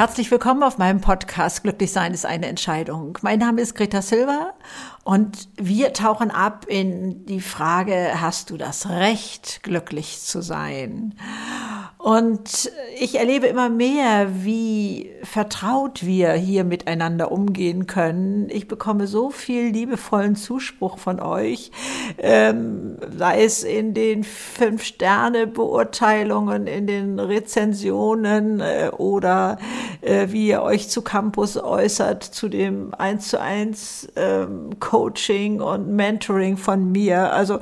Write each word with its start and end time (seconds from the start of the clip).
Herzlich 0.00 0.30
willkommen 0.30 0.62
auf 0.62 0.78
meinem 0.78 1.02
Podcast 1.02 1.62
Glücklich 1.62 1.92
sein 1.92 2.14
ist 2.14 2.24
eine 2.24 2.46
Entscheidung. 2.46 3.18
Mein 3.20 3.38
Name 3.38 3.60
ist 3.60 3.74
Greta 3.74 4.00
Silva 4.00 4.54
und 5.04 5.50
wir 5.56 5.92
tauchen 5.92 6.30
ab 6.30 6.64
in 6.66 7.26
die 7.26 7.42
Frage, 7.42 8.12
hast 8.18 8.48
du 8.48 8.56
das 8.56 8.88
Recht, 8.88 9.62
glücklich 9.62 10.18
zu 10.22 10.40
sein? 10.40 11.16
Und 12.02 12.72
ich 12.98 13.18
erlebe 13.18 13.46
immer 13.46 13.68
mehr, 13.68 14.28
wie 14.42 15.10
vertraut 15.22 16.06
wir 16.06 16.32
hier 16.32 16.64
miteinander 16.64 17.30
umgehen 17.30 17.86
können. 17.86 18.48
Ich 18.48 18.68
bekomme 18.68 19.06
so 19.06 19.28
viel 19.28 19.66
liebevollen 19.66 20.34
Zuspruch 20.34 20.96
von 20.96 21.20
euch, 21.20 21.70
ähm, 22.16 22.96
sei 23.14 23.44
es 23.44 23.64
in 23.64 23.92
den 23.92 24.24
Fünf-Sterne-Beurteilungen, 24.24 26.66
in 26.66 26.86
den 26.86 27.18
Rezensionen 27.18 28.60
äh, 28.60 28.90
oder 28.96 29.58
äh, 30.00 30.28
wie 30.30 30.48
ihr 30.48 30.62
euch 30.62 30.88
zu 30.88 31.02
Campus 31.02 31.58
äußert, 31.58 32.24
zu 32.24 32.48
dem 32.48 32.94
1 32.94 33.28
zu 33.28 33.38
1 33.38 34.08
ähm, 34.16 34.70
Coaching 34.80 35.60
und 35.60 35.88
Mentoring 35.88 36.56
von 36.56 36.92
mir. 36.92 37.30
Also 37.30 37.58
äh, 37.58 37.60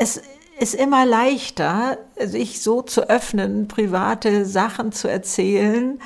es 0.00 0.20
ist 0.60 0.74
immer 0.74 1.06
leichter, 1.06 1.96
sich 2.22 2.60
so 2.60 2.82
zu 2.82 3.08
öffnen, 3.08 3.66
private 3.66 4.44
Sachen 4.44 4.92
zu 4.92 5.08
erzählen, 5.08 5.98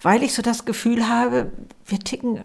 weil 0.00 0.22
ich 0.22 0.32
so 0.32 0.40
das 0.40 0.64
Gefühl 0.64 1.08
habe, 1.08 1.52
wir 1.84 1.98
ticken 1.98 2.42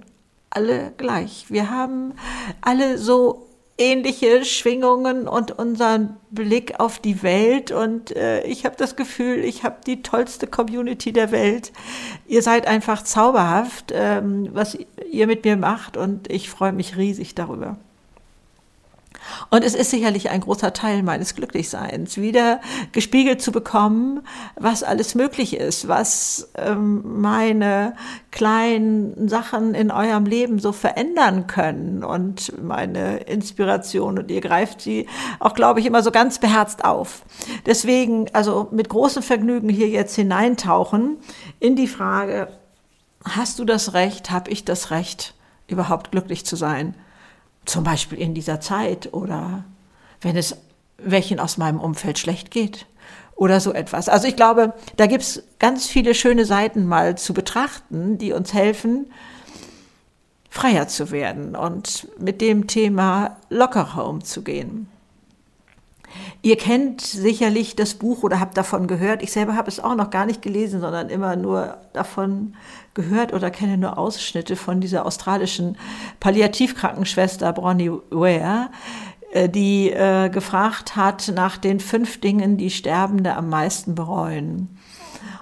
alle 0.49 0.91
gleich. 0.97 1.45
Wir 1.47 1.69
haben 1.69 2.15
alle 2.61 2.97
so 2.97 3.47
ähnliche 3.77 4.43
Schwingungen 4.43 5.27
und 5.27 5.51
unseren 5.51 6.17
Blick 6.31 6.81
auf 6.81 6.99
die 6.99 7.23
Welt. 7.23 7.71
Und 7.71 8.13
äh, 8.13 8.43
ich 8.43 8.65
habe 8.65 8.75
das 8.77 8.97
Gefühl, 8.97 9.39
ich 9.39 9.63
habe 9.63 9.77
die 9.87 10.03
tollste 10.03 10.47
Community 10.47 11.13
der 11.13 11.31
Welt. 11.31 11.71
Ihr 12.27 12.41
seid 12.41 12.67
einfach 12.67 13.03
zauberhaft, 13.03 13.93
ähm, 13.95 14.49
was 14.51 14.77
ihr 15.09 15.27
mit 15.27 15.45
mir 15.45 15.55
macht. 15.55 15.95
Und 15.95 16.29
ich 16.29 16.49
freue 16.49 16.73
mich 16.73 16.97
riesig 16.97 17.35
darüber. 17.35 17.77
Und 19.49 19.63
es 19.63 19.75
ist 19.75 19.91
sicherlich 19.91 20.29
ein 20.29 20.41
großer 20.41 20.73
Teil 20.73 21.03
meines 21.03 21.35
Glücklichseins, 21.35 22.17
wieder 22.17 22.61
gespiegelt 22.91 23.41
zu 23.41 23.51
bekommen, 23.51 24.21
was 24.55 24.83
alles 24.83 25.15
möglich 25.15 25.55
ist, 25.55 25.87
was 25.87 26.51
ähm, 26.55 27.21
meine 27.21 27.95
kleinen 28.31 29.27
Sachen 29.27 29.75
in 29.75 29.91
eurem 29.91 30.25
Leben 30.25 30.59
so 30.59 30.71
verändern 30.71 31.47
können 31.47 32.03
und 32.03 32.51
meine 32.61 33.17
Inspiration. 33.17 34.19
Und 34.19 34.31
ihr 34.31 34.41
greift 34.41 34.81
sie 34.81 35.07
auch, 35.39 35.53
glaube 35.53 35.79
ich, 35.79 35.85
immer 35.85 36.03
so 36.03 36.11
ganz 36.11 36.39
beherzt 36.39 36.83
auf. 36.83 37.23
Deswegen, 37.65 38.27
also 38.33 38.67
mit 38.71 38.89
großem 38.89 39.23
Vergnügen 39.23 39.69
hier 39.69 39.87
jetzt 39.87 40.15
hineintauchen 40.15 41.17
in 41.59 41.75
die 41.75 41.87
Frage, 41.87 42.47
hast 43.23 43.59
du 43.59 43.65
das 43.65 43.93
Recht, 43.93 44.31
habe 44.31 44.49
ich 44.51 44.65
das 44.65 44.91
Recht, 44.91 45.35
überhaupt 45.67 46.11
glücklich 46.11 46.45
zu 46.45 46.55
sein? 46.55 46.95
Zum 47.65 47.83
Beispiel 47.83 48.19
in 48.19 48.33
dieser 48.33 48.59
Zeit 48.59 49.13
oder 49.13 49.63
wenn 50.21 50.35
es 50.35 50.57
welchen 50.97 51.39
aus 51.39 51.57
meinem 51.57 51.79
Umfeld 51.79 52.19
schlecht 52.19 52.51
geht 52.51 52.85
oder 53.35 53.59
so 53.59 53.73
etwas. 53.73 54.09
Also 54.09 54.27
ich 54.27 54.35
glaube, 54.35 54.73
da 54.97 55.05
gibt 55.05 55.23
es 55.23 55.43
ganz 55.59 55.87
viele 55.87 56.13
schöne 56.15 56.45
Seiten 56.45 56.85
mal 56.85 57.17
zu 57.17 57.33
betrachten, 57.33 58.17
die 58.17 58.31
uns 58.31 58.53
helfen, 58.53 59.11
freier 60.49 60.87
zu 60.87 61.11
werden 61.11 61.55
und 61.55 62.07
mit 62.19 62.41
dem 62.41 62.67
Thema 62.67 63.37
lockerer 63.49 64.07
umzugehen. 64.07 64.87
Ihr 66.41 66.57
kennt 66.57 67.01
sicherlich 67.01 67.75
das 67.75 67.93
Buch 67.93 68.23
oder 68.23 68.39
habt 68.39 68.57
davon 68.57 68.87
gehört. 68.87 69.23
Ich 69.23 69.31
selber 69.31 69.55
habe 69.55 69.69
es 69.69 69.79
auch 69.79 69.95
noch 69.95 70.09
gar 70.09 70.25
nicht 70.25 70.41
gelesen, 70.41 70.81
sondern 70.81 71.09
immer 71.09 71.35
nur 71.35 71.77
davon 71.93 72.55
gehört 72.93 73.33
oder 73.33 73.49
kenne 73.49 73.77
nur 73.77 73.97
Ausschnitte 73.97 74.55
von 74.55 74.81
dieser 74.81 75.05
australischen 75.05 75.77
Palliativkrankenschwester 76.19 77.53
Bronnie 77.53 77.91
Ware, 78.09 78.69
äh, 79.31 79.47
die 79.47 79.91
äh, 79.91 80.29
gefragt 80.29 80.95
hat 80.95 81.31
nach 81.33 81.57
den 81.57 81.79
fünf 81.79 82.19
Dingen, 82.19 82.57
die 82.57 82.69
Sterbende 82.69 83.35
am 83.35 83.49
meisten 83.49 83.95
bereuen. 83.95 84.77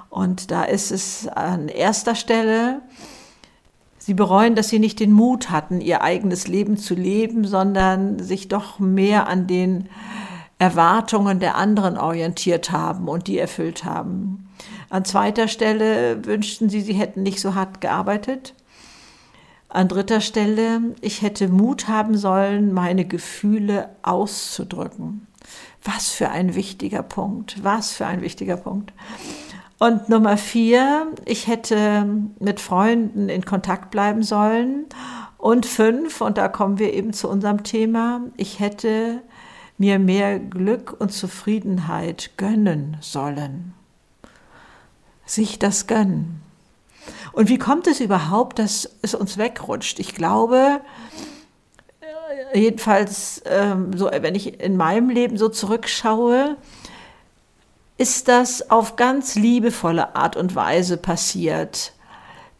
Und 0.09 0.51
da 0.51 0.63
ist 0.63 0.91
es 0.91 1.27
an 1.27 1.67
erster 1.67 2.15
Stelle, 2.15 2.81
Sie 4.03 4.15
bereuen, 4.15 4.55
dass 4.55 4.69
sie 4.69 4.79
nicht 4.79 4.99
den 4.99 5.11
Mut 5.11 5.51
hatten, 5.51 5.79
ihr 5.79 6.01
eigenes 6.01 6.47
Leben 6.47 6.75
zu 6.75 6.95
leben, 6.95 7.45
sondern 7.45 8.17
sich 8.17 8.47
doch 8.47 8.79
mehr 8.79 9.27
an 9.27 9.45
den 9.45 9.89
Erwartungen 10.61 11.39
der 11.39 11.55
anderen 11.55 11.97
orientiert 11.97 12.71
haben 12.71 13.07
und 13.07 13.25
die 13.25 13.39
erfüllt 13.39 13.83
haben. 13.83 14.47
An 14.91 15.05
zweiter 15.05 15.47
Stelle 15.47 16.23
wünschten 16.23 16.69
sie, 16.69 16.81
sie 16.81 16.93
hätten 16.93 17.23
nicht 17.23 17.41
so 17.41 17.55
hart 17.55 17.81
gearbeitet. 17.81 18.53
An 19.69 19.87
dritter 19.87 20.21
Stelle, 20.21 20.93
ich 21.01 21.23
hätte 21.23 21.47
Mut 21.47 21.87
haben 21.87 22.15
sollen, 22.15 22.73
meine 22.73 23.05
Gefühle 23.05 23.89
auszudrücken. 24.03 25.25
Was 25.83 26.09
für 26.09 26.29
ein 26.29 26.53
wichtiger 26.53 27.01
Punkt, 27.01 27.63
was 27.63 27.93
für 27.93 28.05
ein 28.05 28.21
wichtiger 28.21 28.57
Punkt. 28.57 28.93
Und 29.79 30.09
Nummer 30.09 30.37
vier, 30.37 31.07
ich 31.25 31.47
hätte 31.47 32.05
mit 32.39 32.59
Freunden 32.59 33.29
in 33.29 33.45
Kontakt 33.45 33.89
bleiben 33.89 34.21
sollen. 34.21 34.85
Und 35.39 35.65
fünf, 35.65 36.21
und 36.21 36.37
da 36.37 36.49
kommen 36.49 36.77
wir 36.77 36.93
eben 36.93 37.13
zu 37.13 37.27
unserem 37.27 37.63
Thema, 37.63 38.21
ich 38.37 38.59
hätte 38.59 39.23
mir 39.81 39.97
mehr 39.97 40.37
Glück 40.37 40.95
und 40.99 41.11
Zufriedenheit 41.11 42.37
gönnen 42.37 42.97
sollen. 43.01 43.73
Sich 45.25 45.57
das 45.57 45.87
gönnen. 45.87 46.43
Und 47.31 47.49
wie 47.49 47.57
kommt 47.57 47.87
es 47.87 47.99
überhaupt, 47.99 48.59
dass 48.59 48.87
es 49.01 49.15
uns 49.15 49.39
wegrutscht? 49.39 49.97
Ich 49.99 50.13
glaube, 50.13 50.81
jedenfalls, 52.53 53.41
ähm, 53.45 53.97
so, 53.97 54.11
wenn 54.11 54.35
ich 54.35 54.59
in 54.59 54.77
meinem 54.77 55.09
Leben 55.09 55.37
so 55.37 55.49
zurückschaue, 55.49 56.57
ist 57.97 58.27
das 58.27 58.69
auf 58.69 58.97
ganz 58.97 59.33
liebevolle 59.33 60.15
Art 60.15 60.35
und 60.35 60.53
Weise 60.53 60.97
passiert 60.97 61.93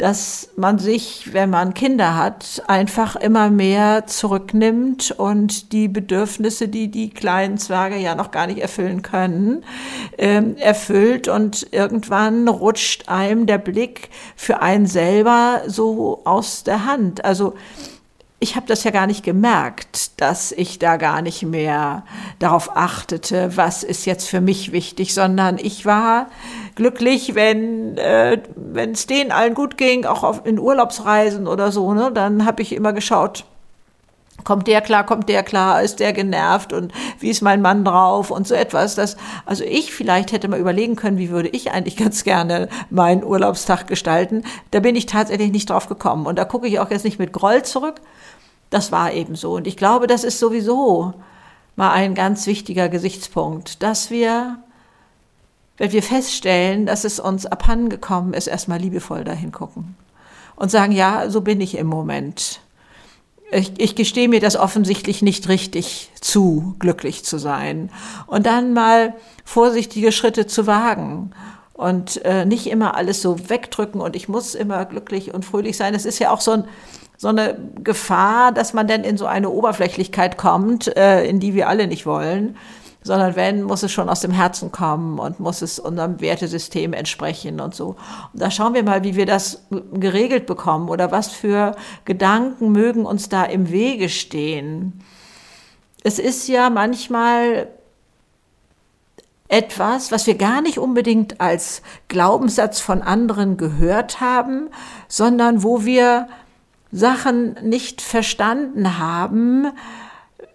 dass 0.01 0.50
man 0.56 0.79
sich, 0.79 1.31
wenn 1.31 1.51
man 1.51 1.75
Kinder 1.75 2.16
hat, 2.16 2.63
einfach 2.66 3.16
immer 3.16 3.51
mehr 3.51 4.07
zurücknimmt 4.07 5.12
und 5.12 5.72
die 5.73 5.88
Bedürfnisse, 5.88 6.67
die 6.67 6.89
die 6.89 7.12
kleinen 7.12 7.59
Zwerge 7.59 7.97
ja 7.97 8.16
noch 8.16 8.31
gar 8.31 8.47
nicht 8.47 8.57
erfüllen 8.57 9.03
können, 9.03 9.63
ähm, 10.17 10.57
erfüllt 10.57 11.28
und 11.28 11.67
irgendwann 11.72 12.47
rutscht 12.47 13.09
einem 13.09 13.45
der 13.45 13.59
Blick 13.59 14.09
für 14.35 14.63
einen 14.63 14.88
selber 14.88 15.62
so 15.67 16.22
aus 16.25 16.63
der 16.63 16.85
Hand. 16.85 17.23
Also 17.23 17.53
ich 18.44 18.56
habe 18.56 18.66
das 18.66 18.84
ja 18.84 18.90
gar 18.90 19.06
nicht 19.06 19.24
gemerkt, 19.24 20.19
dass 20.19 20.52
ich 20.52 20.79
da 20.79 20.97
gar 20.97 21.22
nicht 21.22 21.44
mehr 21.44 22.03
darauf 22.40 22.75
achtete, 22.75 23.56
was 23.56 23.84
ist 23.84 24.06
jetzt 24.07 24.28
für 24.28 24.41
mich 24.41 24.72
wichtig, 24.72 25.13
sondern 25.13 25.59
ich 25.59 25.85
war 25.85 26.25
glücklich, 26.74 27.35
wenn 27.35 28.00
äh, 28.00 28.40
es 28.91 29.06
denen 29.06 29.31
allen 29.31 29.53
gut 29.53 29.78
ging, 29.78 30.06
auch 30.06 30.24
auf, 30.24 30.44
in 30.47 30.57
Urlaubsreisen 30.57 31.46
oder 31.46 31.72
so. 31.72 31.94
Ne, 31.94 32.12
dann 32.12 32.44
habe 32.44 32.63
ich 32.63 32.74
immer 32.74 32.94
geschaut, 32.94 33.46
kommt 34.44 34.66
der 34.66 34.81
klar, 34.81 35.06
kommt 35.06 35.30
der 35.30 35.44
klar, 35.44 35.84
ist 35.84 36.00
der 36.00 36.12
genervt 36.12 36.74
und 36.74 36.91
wie 37.19 37.30
ist 37.30 37.41
mein 37.41 37.62
Mann 37.62 37.85
drauf 37.85 38.31
und 38.31 38.47
so 38.47 38.56
etwas. 38.56 38.96
Das, 38.96 39.18
also 39.46 39.63
ich 39.63 39.94
vielleicht 39.94 40.31
hätte 40.31 40.47
mal 40.47 40.59
überlegen 40.59 40.96
können, 40.96 41.19
wie 41.19 41.30
würde 41.30 41.50
ich 41.50 41.72
eigentlich 41.72 41.97
ganz 41.97 42.24
gerne 42.24 42.69
meinen 42.90 43.24
Urlaubstag 43.24 43.85
gestalten. 43.85 44.44
Da 44.72 44.80
bin 44.80 44.96
ich 44.96 45.06
tatsächlich 45.06 45.51
nicht 45.51 45.69
drauf 45.69 45.88
gekommen 45.88 46.25
und 46.25 46.38
da 46.38 46.46
gucke 46.46 46.68
ich 46.68 46.80
auch 46.80 46.90
jetzt 46.90 47.06
nicht 47.06 47.19
mit 47.19 47.34
Groll 47.34 47.62
zurück, 47.62 48.01
das 48.71 48.91
war 48.91 49.13
eben 49.13 49.35
so. 49.35 49.53
Und 49.53 49.67
ich 49.67 49.77
glaube, 49.77 50.07
das 50.07 50.23
ist 50.23 50.39
sowieso 50.39 51.13
mal 51.75 51.91
ein 51.91 52.15
ganz 52.15 52.47
wichtiger 52.47 52.89
Gesichtspunkt, 52.89 53.83
dass 53.83 54.09
wir, 54.09 54.57
wenn 55.77 55.91
wir 55.91 56.01
feststellen, 56.01 56.88
dass 56.88 57.03
es 57.03 57.19
uns 57.19 57.45
abhandengekommen 57.45 58.33
ist, 58.33 58.47
erstmal 58.47 58.79
liebevoll 58.79 59.23
dahin 59.23 59.51
gucken 59.51 59.95
und 60.56 60.71
sagen, 60.71 60.94
ja, 60.94 61.29
so 61.29 61.41
bin 61.41 61.62
ich 61.62 61.77
im 61.77 61.88
Moment. 61.88 62.62
Ich, 63.51 63.73
ich 63.77 63.95
gestehe 63.95 64.29
mir 64.29 64.39
das 64.39 64.56
offensichtlich 64.56 65.21
nicht 65.21 65.50
richtig 65.50 66.09
zu, 66.21 66.75
glücklich 66.79 67.25
zu 67.25 67.38
sein. 67.38 67.89
Und 68.25 68.45
dann 68.45 68.71
mal 68.71 69.13
vorsichtige 69.44 70.13
Schritte 70.13 70.47
zu 70.47 70.65
wagen 70.65 71.31
und 71.74 72.24
äh, 72.24 72.45
nicht 72.45 72.67
immer 72.67 72.95
alles 72.95 73.21
so 73.21 73.50
wegdrücken 73.50 74.00
und 74.00 74.15
ich 74.15 74.29
muss 74.29 74.56
immer 74.56 74.85
glücklich 74.85 75.33
und 75.33 75.44
fröhlich 75.44 75.75
sein. 75.75 75.94
Es 75.94 76.06
ist 76.06 76.19
ja 76.19 76.31
auch 76.31 76.39
so 76.39 76.51
ein, 76.51 76.63
so 77.21 77.27
eine 77.27 77.56
Gefahr, 77.83 78.51
dass 78.51 78.73
man 78.73 78.88
dann 78.88 79.03
in 79.03 79.15
so 79.15 79.27
eine 79.27 79.51
Oberflächlichkeit 79.51 80.39
kommt, 80.39 80.97
äh, 80.97 81.23
in 81.23 81.39
die 81.39 81.53
wir 81.53 81.69
alle 81.69 81.85
nicht 81.85 82.07
wollen, 82.07 82.57
sondern 83.03 83.35
wenn, 83.35 83.62
muss 83.62 83.83
es 83.83 83.91
schon 83.91 84.09
aus 84.09 84.21
dem 84.21 84.31
Herzen 84.31 84.71
kommen 84.71 85.19
und 85.19 85.39
muss 85.39 85.62
es 85.62 85.77
unserem 85.77 86.19
Wertesystem 86.19 86.94
entsprechen 86.94 87.59
und 87.59 87.75
so. 87.75 87.89
Und 88.33 88.41
da 88.41 88.50
schauen 88.50 88.73
wir 88.73 88.81
mal, 88.81 89.03
wie 89.03 89.15
wir 89.15 89.27
das 89.27 89.68
geregelt 89.94 90.47
bekommen 90.47 90.89
oder 90.89 91.12
was 91.12 91.27
für 91.27 91.75
Gedanken 92.06 92.71
mögen 92.71 93.06
uns 93.06 93.29
da 93.29 93.44
im 93.44 93.69
Wege 93.69 94.09
stehen. 94.09 95.03
Es 96.03 96.17
ist 96.17 96.47
ja 96.47 96.71
manchmal 96.71 97.67
etwas, 99.47 100.12
was 100.12 100.25
wir 100.25 100.39
gar 100.39 100.63
nicht 100.63 100.79
unbedingt 100.79 101.39
als 101.39 101.83
Glaubenssatz 102.07 102.79
von 102.79 103.03
anderen 103.03 103.57
gehört 103.57 104.21
haben, 104.21 104.69
sondern 105.07 105.62
wo 105.62 105.85
wir 105.85 106.27
Sachen 106.91 107.55
nicht 107.63 108.01
verstanden 108.01 108.97
haben, 108.97 109.67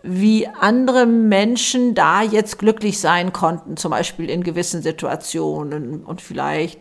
wie 0.02 0.46
andere 0.46 1.06
Menschen 1.06 1.94
da 1.94 2.22
jetzt 2.22 2.58
glücklich 2.58 3.00
sein 3.00 3.32
konnten, 3.32 3.76
zum 3.76 3.90
Beispiel 3.90 4.30
in 4.30 4.44
gewissen 4.44 4.82
Situationen 4.82 6.04
und 6.04 6.20
vielleicht 6.20 6.80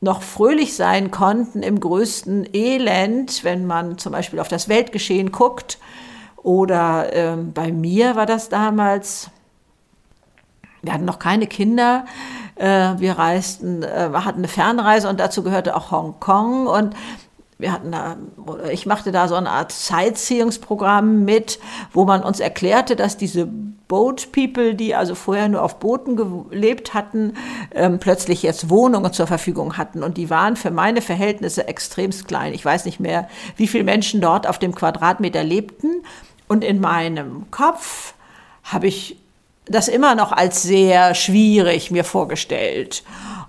noch 0.00 0.22
fröhlich 0.22 0.76
sein 0.76 1.10
konnten 1.10 1.62
im 1.62 1.80
größten 1.80 2.54
Elend, 2.54 3.42
wenn 3.42 3.66
man 3.66 3.98
zum 3.98 4.12
Beispiel 4.12 4.38
auf 4.38 4.48
das 4.48 4.68
Weltgeschehen 4.68 5.32
guckt. 5.32 5.78
Oder 6.36 7.12
äh, 7.12 7.36
bei 7.36 7.72
mir 7.72 8.14
war 8.14 8.26
das 8.26 8.48
damals, 8.48 9.30
wir 10.82 10.92
hatten 10.92 11.04
noch 11.04 11.18
keine 11.18 11.48
Kinder, 11.48 12.04
äh, 12.54 12.94
wir 12.98 13.18
reisten, 13.18 13.82
äh, 13.82 14.10
hatten 14.12 14.38
eine 14.38 14.48
Fernreise 14.48 15.08
und 15.08 15.18
dazu 15.18 15.42
gehörte 15.42 15.76
auch 15.76 15.90
Hongkong. 15.90 16.68
Und 16.68 16.94
wir 17.58 17.72
hatten 17.72 17.90
da, 17.90 18.16
ich 18.70 18.86
machte 18.86 19.10
da 19.10 19.26
so 19.26 19.34
eine 19.34 19.50
Art 19.50 19.72
Sightseeing-Programm 19.72 21.24
mit, 21.24 21.58
wo 21.92 22.04
man 22.04 22.22
uns 22.22 22.38
erklärte, 22.38 22.94
dass 22.94 23.16
diese 23.16 23.48
Boat 23.88 24.30
People, 24.32 24.74
die 24.74 24.94
also 24.94 25.14
vorher 25.14 25.48
nur 25.48 25.62
auf 25.62 25.80
Booten 25.80 26.14
gelebt 26.50 26.94
hatten, 26.94 27.34
ähm, 27.74 27.98
plötzlich 27.98 28.42
jetzt 28.42 28.70
Wohnungen 28.70 29.12
zur 29.12 29.26
Verfügung 29.26 29.76
hatten. 29.76 30.04
Und 30.04 30.18
die 30.18 30.30
waren 30.30 30.54
für 30.54 30.70
meine 30.70 31.02
Verhältnisse 31.02 31.66
extremst 31.66 32.28
klein. 32.28 32.54
Ich 32.54 32.64
weiß 32.64 32.84
nicht 32.84 33.00
mehr, 33.00 33.28
wie 33.56 33.66
viele 33.66 33.84
Menschen 33.84 34.20
dort 34.20 34.46
auf 34.46 34.58
dem 34.58 34.74
Quadratmeter 34.74 35.42
lebten. 35.42 36.04
Und 36.46 36.62
in 36.62 36.80
meinem 36.80 37.50
Kopf 37.50 38.14
habe 38.62 38.86
ich 38.86 39.16
das 39.66 39.88
immer 39.88 40.14
noch 40.14 40.32
als 40.32 40.62
sehr 40.62 41.14
schwierig 41.14 41.90
mir 41.90 42.04
vorgestellt. 42.04 43.02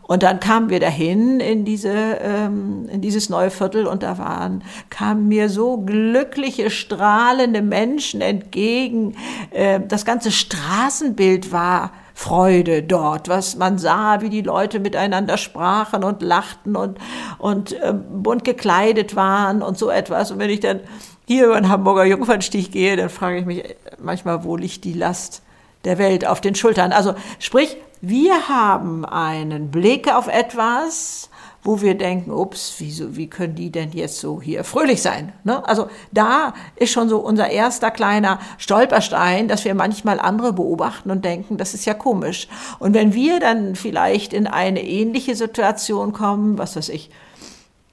Und 0.10 0.24
dann 0.24 0.40
kamen 0.40 0.72
wir 0.72 0.80
dahin 0.80 1.40
in 1.40 1.66
diese 1.66 1.94
ähm, 1.94 2.90
in 2.92 3.00
dieses 3.00 3.30
neue 3.30 3.52
Viertel 3.52 3.86
und 3.86 4.02
da 4.02 4.18
waren 4.18 4.64
kamen 4.90 5.28
mir 5.28 5.50
so 5.50 5.78
glückliche 5.78 6.72
strahlende 6.72 7.62
Menschen 7.62 8.20
entgegen. 8.20 9.16
Äh, 9.52 9.82
das 9.88 10.06
ganze 10.06 10.32
Straßenbild 10.32 11.52
war 11.52 11.92
Freude 12.16 12.82
dort, 12.82 13.30
was 13.30 13.56
man 13.56 13.78
sah, 13.78 14.22
wie 14.22 14.30
die 14.30 14.42
Leute 14.42 14.80
miteinander 14.80 15.38
sprachen 15.38 16.04
und 16.04 16.24
lachten 16.24 16.76
und 16.76 16.98
und 17.38 17.74
äh, 17.74 17.94
bunt 17.94 18.44
gekleidet 18.44 19.16
waren 19.16 19.62
und 19.62 19.78
so 19.78 19.92
etwas. 19.92 20.32
Und 20.32 20.40
wenn 20.40 20.50
ich 20.50 20.62
dann 20.62 20.80
hier 21.28 21.46
über 21.46 21.62
den 21.62 21.70
Hamburger 21.70 22.06
Jungfernstich 22.06 22.72
gehe, 22.72 22.98
dann 22.98 23.10
frage 23.10 23.38
ich 23.38 23.46
mich 23.46 23.64
manchmal, 24.02 24.44
wo 24.44 24.56
liegt 24.56 24.86
die 24.86 24.94
Last 24.94 25.44
der 25.86 26.00
Welt 26.00 26.26
auf 26.26 26.42
den 26.42 26.56
Schultern? 26.56 26.94
Also 26.94 27.14
sprich, 27.38 27.78
wir 28.01 28.48
haben 28.48 29.06
einen 29.06 29.72
Blick 29.72 30.13
auf 30.13 30.28
etwas, 30.28 31.30
wo 31.62 31.81
wir 31.81 31.96
denken, 31.96 32.31
ups, 32.31 32.75
wieso, 32.78 33.18
wie 33.18 33.28
können 33.28 33.56
die 33.56 33.72
denn 33.72 33.92
jetzt 33.92 34.19
so 34.19 34.42
hier 34.42 34.63
fröhlich 34.63 35.01
sein? 35.01 35.34
Ne? 35.44 35.68
Also 35.68 35.90
da 36.12 36.54
ist 36.78 36.92
schon 36.92 37.10
so 37.10 37.19
unser 37.19 37.50
erster 37.50 37.92
kleiner 37.92 38.40
Stolperstein, 38.57 39.50
dass 39.50 39.66
wir 39.66 39.75
manchmal 39.75 40.19
andere 40.19 40.54
beobachten 40.54 41.12
und 41.12 41.25
denken, 41.25 41.57
das 41.57 41.74
ist 41.74 41.86
ja 41.86 41.94
komisch. 41.94 42.48
Und 42.80 42.94
wenn 42.94 43.13
wir 43.13 43.42
dann 43.42 43.75
vielleicht 43.75 44.34
in 44.34 44.48
eine 44.48 44.84
ähnliche 44.84 45.36
Situation 45.36 46.13
kommen, 46.13 46.57
was 46.57 46.78
weiß 46.78 46.90
ich, 46.90 47.10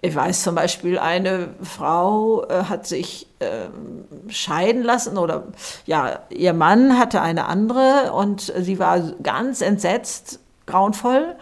ich 0.06 0.14
weiß 0.14 0.42
zum 0.42 0.54
Beispiel, 0.54 0.98
eine 0.98 1.48
Frau 1.62 2.44
äh, 2.48 2.64
hat 2.64 2.86
sich 2.86 3.26
äh, 3.40 3.68
scheiden 4.28 4.82
lassen 4.82 5.18
oder 5.18 5.44
ja, 5.84 6.20
ihr 6.30 6.52
Mann 6.52 6.98
hatte 6.98 7.20
eine 7.20 7.46
andere 7.46 8.12
und 8.12 8.52
sie 8.56 8.78
war 8.78 9.00
ganz 9.22 9.60
entsetzt, 9.60 10.38
grauenvoll. 10.66 11.34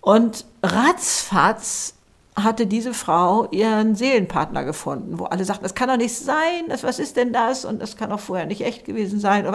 Und 0.00 0.46
ratzfatz 0.62 1.94
hatte 2.34 2.66
diese 2.66 2.94
Frau 2.94 3.46
ihren 3.50 3.94
Seelenpartner 3.94 4.64
gefunden, 4.64 5.18
wo 5.18 5.24
alle 5.24 5.44
sagten, 5.44 5.64
das 5.64 5.74
kann 5.74 5.88
doch 5.88 5.98
nicht 5.98 6.16
sein, 6.16 6.68
das, 6.68 6.82
was 6.82 6.98
ist 6.98 7.16
denn 7.16 7.32
das? 7.32 7.64
Und 7.64 7.80
das 7.82 7.96
kann 7.96 8.10
doch 8.10 8.20
vorher 8.20 8.46
nicht 8.46 8.62
echt 8.62 8.84
gewesen 8.86 9.20
sein. 9.20 9.46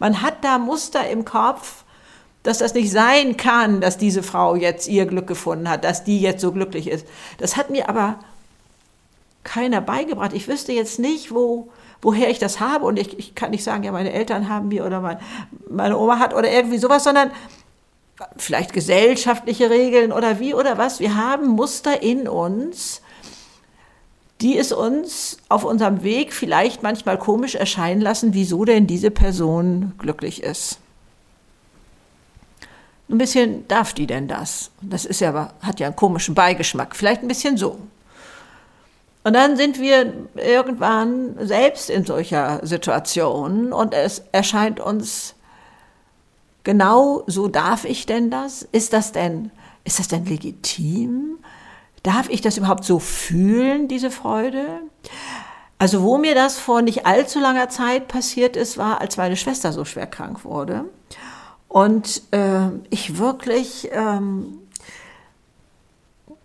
Man 0.00 0.20
hat 0.20 0.42
da 0.42 0.58
Muster 0.58 1.08
im 1.08 1.24
Kopf, 1.24 1.83
dass 2.44 2.58
das 2.58 2.74
nicht 2.74 2.92
sein 2.92 3.36
kann, 3.36 3.80
dass 3.80 3.98
diese 3.98 4.22
Frau 4.22 4.54
jetzt 4.54 4.86
ihr 4.86 5.06
Glück 5.06 5.26
gefunden 5.26 5.68
hat, 5.68 5.82
dass 5.82 6.04
die 6.04 6.20
jetzt 6.20 6.42
so 6.42 6.52
glücklich 6.52 6.88
ist. 6.88 7.06
Das 7.38 7.56
hat 7.56 7.70
mir 7.70 7.88
aber 7.88 8.18
keiner 9.44 9.80
beigebracht. 9.80 10.34
Ich 10.34 10.46
wüsste 10.46 10.72
jetzt 10.72 10.98
nicht, 10.98 11.34
wo, 11.34 11.68
woher 12.02 12.28
ich 12.28 12.38
das 12.38 12.60
habe. 12.60 12.84
Und 12.84 12.98
ich, 12.98 13.18
ich 13.18 13.34
kann 13.34 13.50
nicht 13.50 13.64
sagen, 13.64 13.82
ja, 13.82 13.92
meine 13.92 14.12
Eltern 14.12 14.50
haben 14.50 14.68
mir 14.68 14.84
oder 14.84 15.00
mein, 15.00 15.18
meine 15.70 15.98
Oma 15.98 16.18
hat 16.18 16.34
oder 16.34 16.50
irgendwie 16.50 16.76
sowas, 16.76 17.04
sondern 17.04 17.30
vielleicht 18.36 18.74
gesellschaftliche 18.74 19.70
Regeln 19.70 20.12
oder 20.12 20.38
wie 20.38 20.52
oder 20.52 20.76
was. 20.76 21.00
Wir 21.00 21.16
haben 21.16 21.48
Muster 21.48 22.02
in 22.02 22.28
uns, 22.28 23.00
die 24.42 24.58
es 24.58 24.70
uns 24.70 25.38
auf 25.48 25.64
unserem 25.64 26.02
Weg 26.02 26.34
vielleicht 26.34 26.82
manchmal 26.82 27.18
komisch 27.18 27.54
erscheinen 27.54 28.02
lassen, 28.02 28.34
wieso 28.34 28.66
denn 28.66 28.86
diese 28.86 29.10
Person 29.10 29.94
glücklich 29.96 30.42
ist 30.42 30.78
ein 33.08 33.18
bisschen 33.18 33.68
darf 33.68 33.92
die 33.92 34.06
denn 34.06 34.28
das? 34.28 34.70
Das 34.80 35.04
ist 35.04 35.20
ja 35.20 35.28
aber, 35.28 35.54
hat 35.60 35.80
ja 35.80 35.88
einen 35.88 35.96
komischen 35.96 36.34
Beigeschmack. 36.34 36.96
Vielleicht 36.96 37.22
ein 37.22 37.28
bisschen 37.28 37.56
so. 37.56 37.78
Und 39.24 39.32
dann 39.32 39.56
sind 39.56 39.80
wir 39.80 40.12
irgendwann 40.36 41.36
selbst 41.40 41.88
in 41.88 42.04
solcher 42.04 42.60
Situation 42.66 43.72
und 43.72 43.94
es 43.94 44.22
erscheint 44.32 44.80
uns 44.80 45.34
genau 46.62 47.22
so 47.26 47.48
darf 47.48 47.84
ich 47.84 48.04
denn 48.04 48.30
das? 48.30 48.62
Ist 48.62 48.92
das 48.92 49.12
denn, 49.12 49.50
ist 49.84 49.98
das 49.98 50.08
denn 50.08 50.26
legitim? 50.26 51.38
Darf 52.02 52.28
ich 52.28 52.42
das 52.42 52.58
überhaupt 52.58 52.84
so 52.84 52.98
fühlen, 52.98 53.88
diese 53.88 54.10
Freude? 54.10 54.80
Also 55.78 56.02
wo 56.02 56.18
mir 56.18 56.34
das 56.34 56.58
vor 56.58 56.82
nicht 56.82 57.06
allzu 57.06 57.40
langer 57.40 57.68
Zeit 57.68 58.08
passiert 58.08 58.56
ist, 58.56 58.76
war, 58.76 59.00
als 59.00 59.16
meine 59.16 59.36
Schwester 59.36 59.72
so 59.72 59.84
schwer 59.86 60.06
krank 60.06 60.44
wurde. 60.44 60.84
Und 61.74 62.22
äh, 62.30 62.68
ich 62.90 63.18
wirklich 63.18 63.88
ähm, 63.90 64.60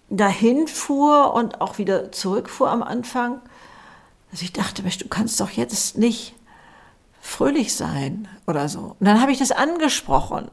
dahin 0.10 0.68
fuhr 0.68 1.36
und 1.36 1.62
auch 1.62 1.78
wieder 1.78 2.12
zurückfuhr 2.12 2.72
am 2.72 2.82
Anfang, 2.82 3.40
dass 4.32 4.42
ich 4.42 4.54
dachte, 4.54 4.82
Mensch, 4.82 4.98
du 4.98 5.08
kannst 5.08 5.40
doch 5.40 5.52
jetzt 5.52 6.00
nicht 6.00 6.34
fröhlich 7.22 7.76
sein 7.76 8.28
oder 8.48 8.68
so. 8.70 8.96
Und 9.00 9.06
dann 9.06 9.22
habe 9.22 9.32
ich 9.32 9.38
das 9.38 9.52
angesprochen. 9.52 10.50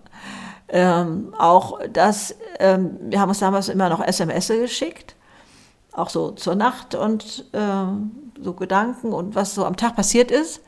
Ähm, 0.68 1.34
auch 1.38 1.80
das, 1.90 2.34
ähm, 2.58 2.98
wir 3.00 3.18
haben 3.18 3.30
uns 3.30 3.38
damals 3.38 3.70
immer 3.70 3.88
noch 3.88 4.02
SMS 4.02 4.48
geschickt, 4.48 5.16
auch 5.92 6.10
so 6.10 6.32
zur 6.32 6.54
Nacht 6.54 6.94
und 6.94 7.46
ähm, 7.54 8.30
so 8.38 8.52
Gedanken 8.52 9.14
und 9.14 9.34
was 9.34 9.54
so 9.54 9.64
am 9.64 9.78
Tag 9.78 9.96
passiert 9.96 10.30
ist. 10.30 10.60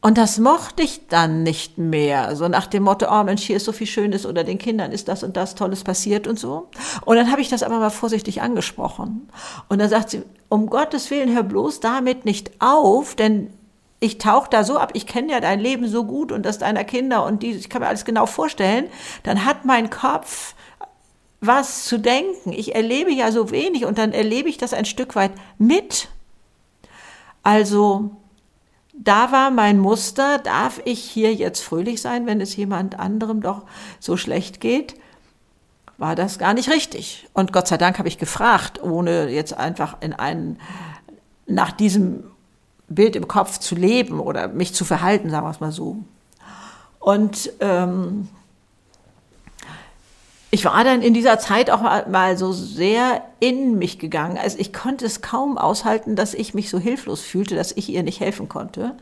Und 0.00 0.18
das 0.18 0.38
mochte 0.38 0.82
ich 0.82 1.08
dann 1.08 1.42
nicht 1.42 1.78
mehr. 1.78 2.36
So 2.36 2.48
nach 2.48 2.66
dem 2.66 2.84
Motto, 2.84 3.06
oh 3.10 3.24
Mensch, 3.24 3.42
hier 3.42 3.56
ist 3.56 3.64
so 3.64 3.72
viel 3.72 3.86
Schönes 3.86 4.24
oder 4.24 4.44
den 4.44 4.58
Kindern 4.58 4.92
ist 4.92 5.08
das 5.08 5.22
und 5.22 5.36
das 5.36 5.54
Tolles 5.54 5.82
passiert 5.82 6.26
und 6.26 6.38
so. 6.38 6.68
Und 7.04 7.16
dann 7.16 7.30
habe 7.30 7.40
ich 7.40 7.48
das 7.48 7.62
aber 7.62 7.78
mal 7.78 7.90
vorsichtig 7.90 8.42
angesprochen. 8.42 9.28
Und 9.68 9.80
dann 9.80 9.88
sagt 9.88 10.10
sie, 10.10 10.22
um 10.48 10.68
Gottes 10.68 11.10
Willen, 11.10 11.34
hör 11.34 11.42
bloß 11.42 11.80
damit 11.80 12.24
nicht 12.24 12.52
auf, 12.60 13.16
denn 13.16 13.50
ich 13.98 14.18
tauche 14.18 14.50
da 14.50 14.62
so 14.62 14.78
ab, 14.78 14.90
ich 14.94 15.06
kenne 15.06 15.32
ja 15.32 15.40
dein 15.40 15.58
Leben 15.58 15.88
so 15.88 16.04
gut 16.04 16.30
und 16.30 16.44
das 16.44 16.58
deiner 16.58 16.84
Kinder 16.84 17.24
und 17.24 17.42
die, 17.42 17.52
ich 17.52 17.70
kann 17.70 17.80
mir 17.82 17.88
alles 17.88 18.04
genau 18.04 18.26
vorstellen. 18.26 18.86
Dann 19.22 19.44
hat 19.44 19.64
mein 19.64 19.90
Kopf 19.90 20.54
was 21.40 21.84
zu 21.84 21.98
denken. 21.98 22.52
Ich 22.52 22.74
erlebe 22.74 23.12
ja 23.12 23.32
so 23.32 23.50
wenig 23.50 23.84
und 23.84 23.98
dann 23.98 24.12
erlebe 24.12 24.48
ich 24.48 24.58
das 24.58 24.72
ein 24.72 24.84
Stück 24.84 25.16
weit 25.16 25.32
mit. 25.58 26.08
Also, 27.42 28.10
da 28.98 29.32
war 29.32 29.50
mein 29.50 29.78
Muster, 29.78 30.38
darf 30.38 30.80
ich 30.84 31.00
hier 31.00 31.34
jetzt 31.34 31.62
fröhlich 31.62 32.00
sein, 32.00 32.26
wenn 32.26 32.40
es 32.40 32.56
jemand 32.56 32.98
anderem 32.98 33.40
doch 33.40 33.62
so 34.00 34.16
schlecht 34.16 34.60
geht? 34.60 34.94
War 35.98 36.14
das 36.14 36.38
gar 36.38 36.54
nicht 36.54 36.70
richtig. 36.70 37.26
Und 37.32 37.52
Gott 37.52 37.68
sei 37.68 37.78
Dank 37.78 37.98
habe 37.98 38.08
ich 38.08 38.18
gefragt, 38.18 38.82
ohne 38.82 39.28
jetzt 39.30 39.56
einfach 39.56 39.96
in 40.00 40.12
einen, 40.12 40.58
nach 41.46 41.72
diesem 41.72 42.24
Bild 42.88 43.16
im 43.16 43.28
Kopf 43.28 43.58
zu 43.58 43.74
leben 43.74 44.20
oder 44.20 44.48
mich 44.48 44.74
zu 44.74 44.84
verhalten, 44.84 45.30
sagen 45.30 45.46
wir 45.46 45.50
es 45.50 45.60
mal 45.60 45.72
so. 45.72 45.98
Und 46.98 47.50
ähm, 47.60 48.28
ich 50.50 50.64
war 50.64 50.84
dann 50.84 51.02
in 51.02 51.12
dieser 51.12 51.38
Zeit 51.38 51.70
auch 51.70 51.82
mal 51.82 52.38
so 52.38 52.52
sehr 52.52 53.22
in 53.40 53.78
mich 53.78 53.98
gegangen. 53.98 54.38
Also 54.38 54.58
ich 54.58 54.72
konnte 54.72 55.04
es 55.04 55.20
kaum 55.20 55.58
aushalten, 55.58 56.14
dass 56.14 56.34
ich 56.34 56.54
mich 56.54 56.70
so 56.70 56.78
hilflos 56.78 57.20
fühlte, 57.20 57.56
dass 57.56 57.72
ich 57.72 57.88
ihr 57.88 58.02
nicht 58.02 58.20
helfen 58.20 58.48
konnte. 58.48 58.96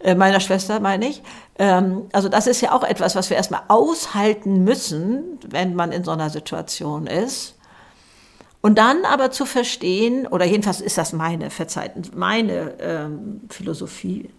Äh, 0.00 0.14
meiner 0.14 0.40
Schwester 0.40 0.80
meine 0.80 1.08
ich. 1.08 1.22
Ähm, 1.58 2.06
also 2.12 2.28
das 2.28 2.46
ist 2.46 2.60
ja 2.62 2.72
auch 2.72 2.84
etwas, 2.84 3.16
was 3.16 3.28
wir 3.30 3.36
erstmal 3.36 3.62
aushalten 3.68 4.64
müssen, 4.64 5.38
wenn 5.46 5.74
man 5.74 5.92
in 5.92 6.04
so 6.04 6.10
einer 6.10 6.30
Situation 6.30 7.06
ist. 7.06 7.56
Und 8.60 8.78
dann 8.78 9.04
aber 9.04 9.30
zu 9.30 9.46
verstehen, 9.46 10.26
oder 10.26 10.44
jedenfalls 10.44 10.80
ist 10.80 10.98
das 10.98 11.12
meine, 11.12 11.50
verzeiht, 11.50 12.16
meine 12.16 12.74
ähm, 12.80 13.42
Philosophie. 13.50 14.30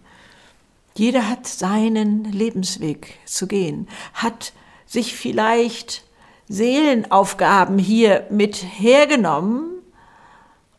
Jeder 0.94 1.28
hat 1.28 1.46
seinen 1.46 2.24
Lebensweg 2.24 3.18
zu 3.24 3.46
gehen, 3.46 3.88
hat 4.12 4.52
sich 4.86 5.14
vielleicht 5.14 6.04
Seelenaufgaben 6.50 7.78
hier 7.78 8.26
mit 8.28 8.56
hergenommen 8.56 9.70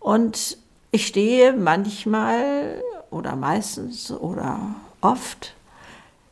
und 0.01 0.57
ich 0.91 1.07
stehe 1.07 1.53
manchmal 1.53 2.83
oder 3.09 3.37
meistens 3.37 4.11
oder 4.11 4.59
oft 4.99 5.55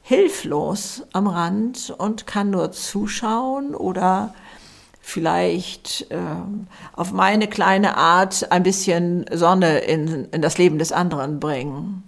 hilflos 0.02 1.04
am 1.14 1.28
Rand 1.28 1.96
und 1.98 2.28
kann 2.28 2.50
nur 2.50 2.74
zuschauen 2.74 3.76
oder 3.76 4.34
vielleicht 5.00 6.12
äh, 6.12 6.18
auf 6.92 7.14
meine 7.14 7.48
kleine 7.48 7.96
Art 7.96 8.52
ein 8.52 8.64
bisschen 8.64 9.26
Sonne 9.32 9.80
in, 9.80 10.26
in 10.32 10.42
das 10.42 10.58
Leben 10.58 10.80
des 10.80 10.92
anderen 10.92 11.40
bringen. 11.40 12.04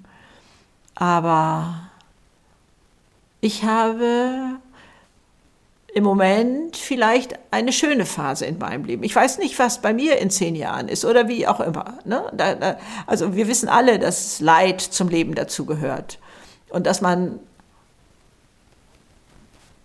Aber 0.96 1.76
ich 3.40 3.64
habe 3.64 4.60
im 5.93 6.03
Moment 6.03 6.77
vielleicht 6.77 7.38
eine 7.51 7.74
schöne 7.74 8.05
Phase 8.05 8.45
in 8.45 8.57
meinem 8.57 8.86
Leben. 8.86 9.03
Ich 9.03 9.15
weiß 9.15 9.39
nicht, 9.39 9.60
was 9.60 9.81
bei 9.81 9.93
mir 9.93 10.19
in 10.19 10.29
zehn 10.29 10.55
Jahren 10.55 10.88
ist 10.88 11.03
oder 11.03 11.27
wie 11.27 11.48
auch 11.48 11.60
immer. 11.60 12.00
Ne? 12.05 12.24
Da, 12.33 12.55
da, 12.55 12.77
also 13.07 13.36
wir 13.36 13.48
wissen 13.48 13.67
alle, 13.67 14.00
dass 14.00 14.39
Leid 14.39 14.79
zum 14.79 15.10
Leben 15.10 15.36
dazugehört 15.36 16.17
und 16.69 16.88
dass 16.88 17.01
man 17.01 17.39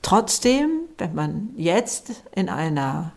trotzdem, 0.03 0.83
wenn 0.99 1.15
man 1.15 1.51
jetzt 1.57 2.13
in 2.33 2.49
einer 2.49 3.13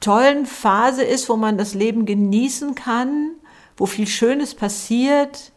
tollen 0.00 0.46
Phase 0.46 1.02
ist, 1.02 1.28
wo 1.28 1.36
man 1.36 1.58
das 1.58 1.74
Leben 1.74 2.06
genießen 2.06 2.76
kann, 2.76 3.32
wo 3.76 3.86
viel 3.86 4.06
Schönes 4.06 4.54
passiert, 4.54 5.50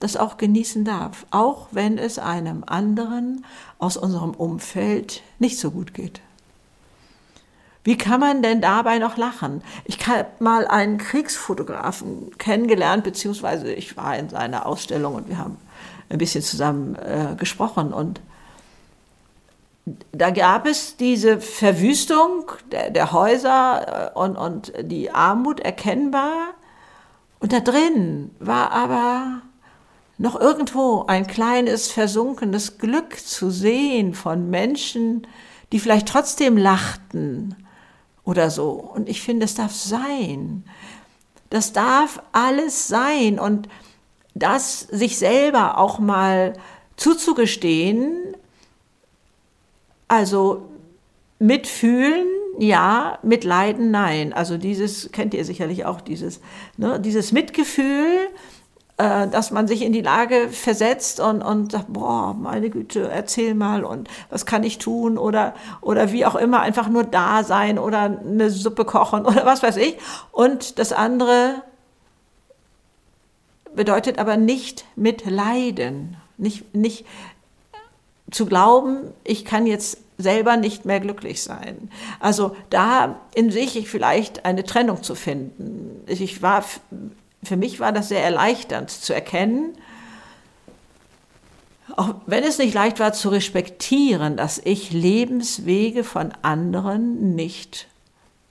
das 0.00 0.16
auch 0.16 0.36
genießen 0.36 0.84
darf, 0.84 1.26
auch 1.30 1.68
wenn 1.70 1.98
es 1.98 2.18
einem 2.18 2.64
anderen 2.66 3.44
aus 3.78 3.96
unserem 3.96 4.32
Umfeld 4.32 5.22
nicht 5.38 5.58
so 5.58 5.70
gut 5.70 5.94
geht. 5.94 6.20
Wie 7.84 7.98
kann 7.98 8.20
man 8.20 8.42
denn 8.42 8.62
dabei 8.62 8.98
noch 8.98 9.18
lachen? 9.18 9.62
Ich 9.84 10.06
habe 10.06 10.26
mal 10.38 10.66
einen 10.66 10.96
Kriegsfotografen 10.96 12.30
kennengelernt, 12.38 13.04
beziehungsweise 13.04 13.72
ich 13.72 13.96
war 13.96 14.16
in 14.16 14.30
seiner 14.30 14.64
Ausstellung 14.64 15.14
und 15.14 15.28
wir 15.28 15.36
haben 15.36 15.58
ein 16.08 16.18
bisschen 16.18 16.42
zusammen 16.42 16.96
äh, 16.96 17.34
gesprochen 17.36 17.92
und 17.92 18.20
da 20.12 20.30
gab 20.30 20.66
es 20.66 20.96
diese 20.96 21.40
Verwüstung 21.40 22.50
der, 22.72 22.90
der 22.90 23.12
Häuser 23.12 24.12
äh, 24.14 24.18
und, 24.18 24.36
und 24.36 24.72
die 24.80 25.10
Armut 25.10 25.60
erkennbar. 25.60 26.54
Und 27.38 27.52
da 27.52 27.60
drin 27.60 28.30
war 28.38 28.72
aber 28.72 29.42
noch 30.18 30.40
irgendwo 30.40 31.04
ein 31.06 31.26
kleines 31.26 31.90
versunkenes 31.90 32.78
Glück 32.78 33.18
zu 33.18 33.50
sehen 33.50 34.14
von 34.14 34.48
Menschen, 34.50 35.26
die 35.72 35.80
vielleicht 35.80 36.08
trotzdem 36.08 36.56
lachten 36.56 37.56
oder 38.24 38.50
so. 38.50 38.70
Und 38.70 39.08
ich 39.08 39.22
finde, 39.22 39.44
es 39.44 39.54
darf 39.54 39.72
sein. 39.72 40.64
Das 41.50 41.72
darf 41.72 42.22
alles 42.32 42.88
sein. 42.88 43.38
Und 43.38 43.68
das 44.34 44.80
sich 44.80 45.18
selber 45.18 45.78
auch 45.78 45.98
mal 45.98 46.54
zuzugestehen, 46.96 48.36
also 50.08 50.68
mitfühlen, 51.38 52.26
ja, 52.58 53.18
mitleiden, 53.22 53.90
nein. 53.90 54.32
Also 54.32 54.58
dieses 54.58 55.10
kennt 55.10 55.34
ihr 55.34 55.44
sicherlich 55.44 55.84
auch, 55.84 56.00
dieses, 56.00 56.40
ne, 56.76 57.00
dieses 57.00 57.32
Mitgefühl, 57.32 58.28
dass 58.96 59.50
man 59.50 59.66
sich 59.66 59.82
in 59.82 59.92
die 59.92 60.02
Lage 60.02 60.48
versetzt 60.50 61.18
und, 61.18 61.42
und 61.42 61.72
sagt, 61.72 61.92
boah, 61.92 62.32
meine 62.34 62.70
Güte, 62.70 63.08
erzähl 63.08 63.54
mal 63.54 63.82
und 63.84 64.08
was 64.30 64.46
kann 64.46 64.62
ich 64.62 64.78
tun 64.78 65.18
oder, 65.18 65.54
oder 65.80 66.12
wie 66.12 66.24
auch 66.24 66.36
immer, 66.36 66.60
einfach 66.60 66.88
nur 66.88 67.02
da 67.02 67.42
sein 67.42 67.78
oder 67.78 68.02
eine 68.02 68.50
Suppe 68.50 68.84
kochen 68.84 69.26
oder 69.26 69.44
was 69.44 69.62
weiß 69.62 69.78
ich. 69.78 69.96
Und 70.30 70.78
das 70.78 70.92
andere 70.92 71.62
bedeutet 73.74 74.18
aber 74.18 74.36
nicht 74.36 74.84
mitleiden, 74.94 76.16
nicht, 76.36 76.74
nicht 76.74 77.04
zu 78.30 78.46
glauben, 78.46 79.12
ich 79.24 79.44
kann 79.44 79.66
jetzt 79.66 79.98
selber 80.18 80.56
nicht 80.56 80.84
mehr 80.84 81.00
glücklich 81.00 81.42
sein. 81.42 81.90
Also 82.20 82.56
da 82.70 83.20
in 83.34 83.50
sich 83.50 83.88
vielleicht 83.88 84.44
eine 84.44 84.64
Trennung 84.64 85.02
zu 85.02 85.14
finden. 85.14 86.02
Ich 86.06 86.42
war, 86.42 86.64
für 87.44 87.56
mich 87.56 87.80
war 87.80 87.92
das 87.92 88.08
sehr 88.08 88.22
erleichternd 88.22 88.90
zu 88.90 89.14
erkennen, 89.14 89.76
auch 91.96 92.14
wenn 92.26 92.44
es 92.44 92.58
nicht 92.58 92.74
leicht 92.74 92.98
war 92.98 93.12
zu 93.12 93.28
respektieren, 93.28 94.36
dass 94.36 94.58
ich 94.58 94.92
Lebenswege 94.92 96.02
von 96.02 96.32
anderen 96.42 97.34
nicht 97.34 97.88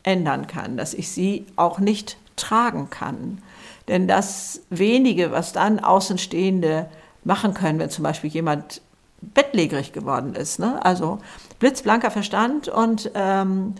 ändern 0.03 0.47
kann, 0.47 0.77
dass 0.77 0.93
ich 0.93 1.09
sie 1.09 1.45
auch 1.55 1.79
nicht 1.79 2.17
tragen 2.35 2.89
kann. 2.89 3.41
Denn 3.87 4.07
das 4.07 4.61
wenige, 4.69 5.31
was 5.31 5.51
dann 5.51 5.79
Außenstehende 5.79 6.87
machen 7.23 7.53
können, 7.53 7.79
wenn 7.79 7.89
zum 7.89 8.03
Beispiel 8.03 8.29
jemand 8.29 8.81
bettlägerig 9.21 9.93
geworden 9.93 10.35
ist. 10.35 10.59
Ne? 10.59 10.83
Also 10.85 11.19
blitzblanker 11.59 12.11
Verstand 12.11 12.67
und 12.67 13.11
ähm, 13.13 13.75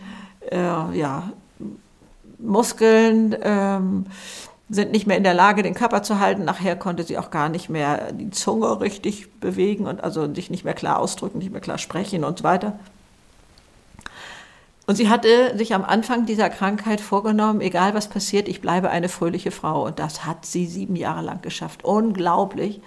äh, 0.52 0.98
ja, 0.98 1.32
Muskeln 2.40 3.36
ähm, 3.42 4.06
sind 4.70 4.92
nicht 4.92 5.08
mehr 5.08 5.18
in 5.18 5.24
der 5.24 5.34
Lage, 5.34 5.62
den 5.62 5.74
Körper 5.74 6.04
zu 6.04 6.20
halten. 6.20 6.46
Nachher 6.46 6.76
konnte 6.76 7.04
sie 7.04 7.18
auch 7.18 7.32
gar 7.32 7.50
nicht 7.50 7.70
mehr 7.70 8.12
die 8.14 8.32
Zunge 8.32 8.80
richtig 8.82 9.32
bewegen 9.40 9.88
und 9.88 10.04
also 10.04 10.34
sich 10.34 10.50
nicht 10.50 10.64
mehr 10.64 10.74
klar 10.74 11.00
ausdrücken, 11.00 11.40
nicht 11.40 11.52
mehr 11.52 11.62
klar 11.62 11.78
sprechen 11.78 12.24
und 12.24 12.40
so 12.40 12.44
weiter. 12.44 12.80
Und 14.86 14.98
sie 14.98 15.08
hatte 15.10 15.58
sich 15.58 15.74
am 15.74 15.86
Anfang 15.86 16.26
dieser 16.26 16.50
Krankheit 16.50 17.00
vorgenommen, 17.00 17.62
egal 17.62 17.94
was 17.94 18.10
passiert, 18.10 18.50
ich 18.50 18.60
bleibe 18.60 18.90
eine 18.90 19.08
fröhliche 19.08 19.52
Frau. 19.52 19.86
Und 19.86 19.98
das 19.98 20.26
hat 20.26 20.46
sie 20.46 20.66
sieben 20.66 20.98
Jahre 20.98 21.22
lang 21.22 21.42
geschafft. 21.42 21.86
Unglaublich. 21.86 22.82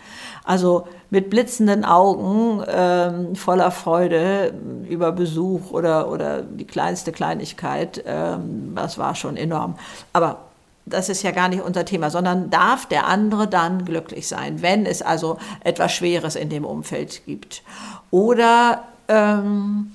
Also 0.45 0.89
mit 1.09 1.31
blitzenden 1.31 1.87
Augen, 1.87 2.63
ähm, 2.69 3.35
voller 3.35 3.71
Freude 3.71 4.53
über 4.87 5.11
Besuch 5.13 5.71
oder, 5.71 6.11
oder 6.11 6.43
die 6.43 6.67
kleinste 6.67 7.13
Kleinigkeit. 7.13 8.05
Ähm, 8.07 8.73
das 8.75 8.99
war 8.99 9.15
schon 9.15 9.39
enorm. 9.39 9.77
Aber 10.13 10.46
das 10.87 11.09
ist 11.09 11.23
ja 11.23 11.33
gar 11.33 11.49
nicht 11.49 11.63
unser 11.63 11.85
Thema, 11.85 12.11
sondern 12.11 12.49
darf 12.49 12.87
der 12.87 13.07
andere 13.07 13.49
dann 13.49 13.85
glücklich 13.85 14.29
sein, 14.29 14.63
wenn 14.63 14.87
es 14.87 15.03
also 15.03 15.37
etwas 15.63 15.93
Schweres 15.93 16.37
in 16.37 16.49
dem 16.49 16.65
Umfeld 16.65 17.27
gibt. 17.27 17.63
Oder 18.11 18.85
ähm, 19.09 19.93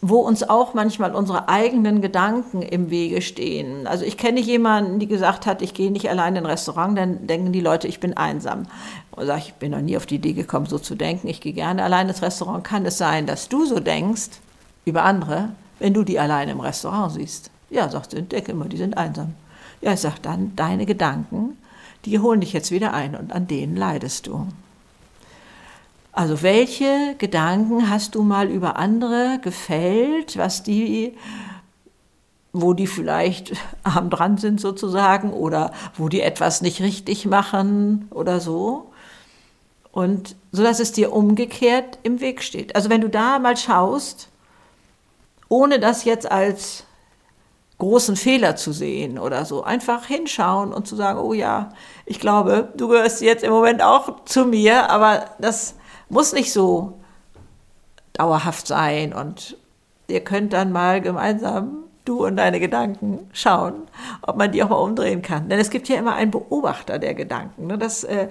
wo 0.00 0.18
uns 0.18 0.48
auch 0.48 0.74
manchmal 0.74 1.14
unsere 1.14 1.48
eigenen 1.48 2.00
Gedanken 2.00 2.62
im 2.62 2.90
Wege 2.90 3.20
stehen. 3.20 3.86
Also 3.86 4.04
ich 4.04 4.16
kenne 4.16 4.38
jemanden, 4.38 5.00
die 5.00 5.08
gesagt 5.08 5.46
hat, 5.46 5.60
ich 5.60 5.74
gehe 5.74 5.90
nicht 5.90 6.08
allein 6.08 6.36
in 6.36 6.44
ein 6.44 6.50
Restaurant, 6.50 6.96
dann 6.96 7.26
denken 7.26 7.50
die 7.50 7.60
Leute, 7.60 7.88
ich 7.88 7.98
bin 7.98 8.16
einsam. 8.16 8.66
Und 9.10 9.26
sage 9.26 9.42
ich, 9.46 9.54
bin 9.54 9.72
noch 9.72 9.80
nie 9.80 9.96
auf 9.96 10.06
die 10.06 10.16
Idee 10.16 10.34
gekommen, 10.34 10.66
so 10.66 10.78
zu 10.78 10.94
denken. 10.94 11.26
Ich 11.26 11.40
gehe 11.40 11.52
gerne 11.52 11.82
allein 11.82 12.08
ins 12.08 12.22
Restaurant. 12.22 12.62
Kann 12.62 12.86
es 12.86 12.98
sein, 12.98 13.26
dass 13.26 13.48
du 13.48 13.64
so 13.64 13.80
denkst 13.80 14.28
über 14.84 15.02
andere, 15.02 15.50
wenn 15.80 15.94
du 15.94 16.04
die 16.04 16.20
allein 16.20 16.48
im 16.48 16.60
Restaurant 16.60 17.12
siehst? 17.12 17.50
Ja, 17.70 17.88
sagt 17.88 18.12
sie, 18.12 18.22
denke 18.22 18.52
immer, 18.52 18.66
die 18.66 18.76
sind 18.76 18.96
einsam. 18.96 19.34
Ja, 19.80 19.92
ich 19.92 20.00
sage 20.00 20.16
dann, 20.22 20.54
deine 20.56 20.86
Gedanken, 20.86 21.56
die 22.04 22.18
holen 22.18 22.40
dich 22.40 22.52
jetzt 22.52 22.70
wieder 22.70 22.92
ein 22.94 23.14
und 23.14 23.32
an 23.32 23.46
denen 23.46 23.76
leidest 23.76 24.26
du. 24.26 24.46
Also 26.12 26.42
welche 26.42 27.14
Gedanken 27.18 27.88
hast 27.88 28.16
du 28.16 28.22
mal 28.22 28.48
über 28.48 28.76
andere 28.76 29.38
gefällt, 29.40 30.36
was 30.36 30.64
die, 30.64 31.16
wo 32.52 32.72
die 32.72 32.88
vielleicht 32.88 33.52
arm 33.84 34.10
dran 34.10 34.36
sind 34.36 34.60
sozusagen 34.60 35.32
oder 35.32 35.72
wo 35.96 36.08
die 36.08 36.20
etwas 36.20 36.60
nicht 36.60 36.80
richtig 36.80 37.26
machen 37.26 38.08
oder 38.10 38.40
so? 38.40 38.90
Und 39.92 40.34
so 40.50 40.64
dass 40.64 40.80
es 40.80 40.90
dir 40.90 41.12
umgekehrt 41.12 41.98
im 42.02 42.20
Weg 42.20 42.42
steht. 42.42 42.74
Also 42.74 42.90
wenn 42.90 43.00
du 43.00 43.08
da 43.08 43.38
mal 43.38 43.56
schaust, 43.56 44.28
ohne 45.48 45.78
das 45.78 46.04
jetzt 46.04 46.30
als 46.30 46.84
großen 47.78 48.16
Fehler 48.16 48.56
zu 48.56 48.72
sehen 48.72 49.18
oder 49.18 49.44
so. 49.44 49.62
Einfach 49.62 50.04
hinschauen 50.06 50.72
und 50.72 50.86
zu 50.86 50.96
sagen, 50.96 51.20
oh 51.20 51.32
ja, 51.32 51.70
ich 52.06 52.20
glaube, 52.20 52.72
du 52.76 52.88
gehörst 52.88 53.22
jetzt 53.22 53.44
im 53.44 53.52
Moment 53.52 53.82
auch 53.82 54.24
zu 54.24 54.44
mir, 54.44 54.90
aber 54.90 55.26
das 55.38 55.76
muss 56.08 56.32
nicht 56.32 56.52
so 56.52 56.98
dauerhaft 58.14 58.66
sein 58.66 59.12
und 59.12 59.56
ihr 60.08 60.20
könnt 60.20 60.52
dann 60.52 60.72
mal 60.72 61.00
gemeinsam, 61.00 61.84
du 62.04 62.24
und 62.24 62.36
deine 62.36 62.58
Gedanken, 62.58 63.28
schauen, 63.32 63.74
ob 64.22 64.36
man 64.36 64.50
die 64.50 64.62
auch 64.62 64.70
mal 64.70 64.76
umdrehen 64.76 65.22
kann. 65.22 65.48
Denn 65.48 65.60
es 65.60 65.70
gibt 65.70 65.88
ja 65.88 65.96
immer 65.96 66.14
einen 66.14 66.30
Beobachter 66.30 66.98
der 66.98 67.14
Gedanken. 67.14 67.66
Ne? 67.66 67.78
Das 67.78 68.02
äh, 68.04 68.28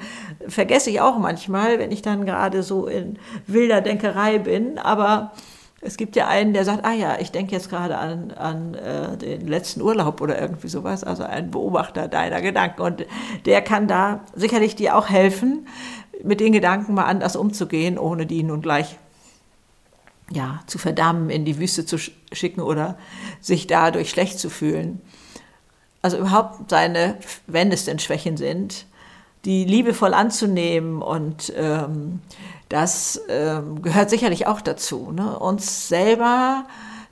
vergesse 0.48 0.90
ich 0.90 1.00
auch 1.00 1.20
manchmal, 1.20 1.78
wenn 1.78 1.92
ich 1.92 2.02
dann 2.02 2.26
gerade 2.26 2.64
so 2.64 2.88
in 2.88 3.20
wilder 3.46 3.82
Denkerei 3.82 4.40
bin. 4.40 4.80
Aber 4.80 5.32
es 5.82 5.98
gibt 5.98 6.16
ja 6.16 6.28
einen, 6.28 6.54
der 6.54 6.66
sagt, 6.66 6.86
ah 6.86 6.94
ja, 6.94 7.20
ich 7.20 7.32
denke 7.32 7.54
jetzt 7.54 7.70
gerade 7.70 7.98
an, 7.98 8.32
an 8.32 8.74
äh, 8.74 9.16
den 9.18 9.48
letzten 9.48 9.82
Urlaub 9.82 10.22
oder 10.22 10.40
irgendwie 10.40 10.70
sowas, 10.70 11.04
also 11.04 11.24
ein 11.24 11.52
Beobachter 11.52 12.08
deiner 12.08 12.42
Gedanken. 12.42 12.82
Und 12.82 13.06
der 13.46 13.62
kann 13.62 13.88
da 13.88 14.22
sicherlich 14.36 14.76
dir 14.76 14.98
auch 14.98 15.10
helfen, 15.10 15.68
mit 16.24 16.40
den 16.40 16.52
Gedanken 16.52 16.96
mal 16.96 17.06
anders 17.06 17.36
umzugehen, 17.36 18.00
ohne 18.00 18.26
die 18.26 18.42
nun 18.42 18.62
gleich 18.62 18.98
ja, 20.32 20.62
zu 20.66 20.80
verdammen, 20.80 21.30
in 21.30 21.46
die 21.46 21.60
Wüste 21.60 21.86
zu 21.86 21.98
schicken 21.98 22.62
oder 22.62 22.98
sich 23.40 23.68
dadurch 23.68 24.10
schlecht 24.10 24.40
zu 24.40 24.50
fühlen. 24.50 25.02
Also 26.02 26.18
überhaupt 26.18 26.70
seine, 26.70 27.18
wenn 27.46 27.72
es 27.72 27.86
denn 27.86 28.00
Schwächen 28.00 28.36
sind, 28.36 28.88
die 29.48 29.64
liebevoll 29.64 30.14
anzunehmen 30.14 31.02
und 31.02 31.54
ähm, 31.56 32.20
das 32.68 33.22
ähm, 33.30 33.82
gehört 33.82 34.10
sicherlich 34.10 34.46
auch 34.46 34.60
dazu, 34.60 35.14
ne? 35.14 35.40
uns 35.40 35.88
selber 35.88 36.66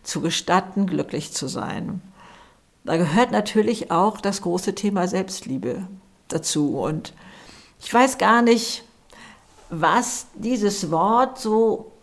zu 0.03 0.19
gestatten, 0.19 0.85
glücklich 0.85 1.31
zu 1.31 1.47
sein. 1.47 2.01
Da 2.83 2.97
gehört 2.97 3.31
natürlich 3.31 3.89
auch 3.89 4.19
das 4.19 4.41
große 4.41 4.75
Thema 4.75 5.07
Selbstliebe 5.07 5.87
dazu. 6.27 6.77
Und 6.77 7.13
ich 7.81 7.93
weiß 7.93 8.17
gar 8.17 8.41
nicht, 8.41 8.83
was 9.69 10.27
dieses 10.35 10.91
Wort 10.91 11.39
so 11.39 11.93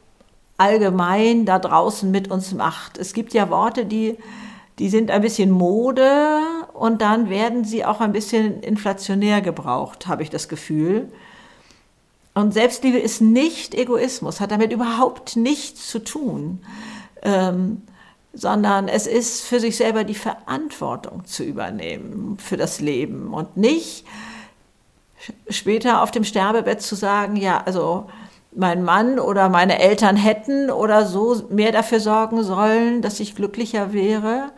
allgemein 0.56 1.44
da 1.44 1.58
draußen 1.58 2.10
mit 2.10 2.30
uns 2.30 2.54
macht. 2.54 2.96
Es 2.96 3.12
gibt 3.12 3.34
ja 3.34 3.50
Worte, 3.50 3.84
die, 3.84 4.16
die 4.78 4.88
sind 4.88 5.10
ein 5.10 5.20
bisschen 5.20 5.50
Mode 5.50 6.40
und 6.74 7.02
dann 7.02 7.28
werden 7.28 7.64
sie 7.64 7.84
auch 7.84 8.00
ein 8.00 8.12
bisschen 8.12 8.60
inflationär 8.60 9.40
gebraucht, 9.40 10.06
habe 10.06 10.22
ich 10.22 10.30
das 10.30 10.48
Gefühl. 10.48 11.10
Und 12.34 12.54
Selbstliebe 12.54 12.98
ist 12.98 13.20
nicht 13.20 13.74
Egoismus, 13.74 14.40
hat 14.40 14.50
damit 14.50 14.72
überhaupt 14.72 15.36
nichts 15.36 15.88
zu 15.88 15.98
tun, 15.98 16.64
ähm, 17.22 17.82
sondern 18.32 18.88
es 18.88 19.06
ist 19.06 19.42
für 19.42 19.60
sich 19.60 19.76
selber 19.76 20.04
die 20.04 20.14
Verantwortung 20.14 21.26
zu 21.26 21.44
übernehmen 21.44 22.38
für 22.38 22.56
das 22.56 22.80
Leben 22.80 23.34
und 23.34 23.58
nicht 23.58 24.06
später 25.50 26.02
auf 26.02 26.10
dem 26.10 26.24
Sterbebett 26.24 26.80
zu 26.80 26.94
sagen, 26.94 27.36
ja, 27.36 27.62
also 27.64 28.08
mein 28.54 28.82
Mann 28.82 29.18
oder 29.18 29.48
meine 29.48 29.78
Eltern 29.78 30.16
hätten 30.16 30.70
oder 30.70 31.06
so 31.06 31.42
mehr 31.50 31.72
dafür 31.72 32.00
sorgen 32.00 32.42
sollen, 32.42 33.02
dass 33.02 33.20
ich 33.20 33.34
glücklicher 33.34 33.92
wäre, 33.92 34.50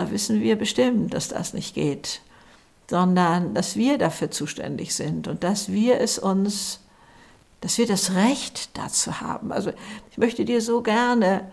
da 0.00 0.10
wissen 0.10 0.40
wir 0.40 0.56
bestimmt, 0.56 1.12
dass 1.12 1.28
das 1.28 1.52
nicht 1.52 1.74
geht, 1.74 2.22
sondern 2.88 3.52
dass 3.52 3.76
wir 3.76 3.98
dafür 3.98 4.30
zuständig 4.30 4.94
sind 4.94 5.28
und 5.28 5.44
dass 5.44 5.70
wir 5.70 6.00
es 6.00 6.18
uns, 6.18 6.80
dass 7.60 7.76
wir 7.76 7.86
das 7.86 8.14
Recht 8.14 8.70
dazu 8.78 9.20
haben. 9.20 9.52
Also 9.52 9.72
ich 10.10 10.16
möchte 10.16 10.46
dir 10.46 10.62
so 10.62 10.80
gerne 10.80 11.50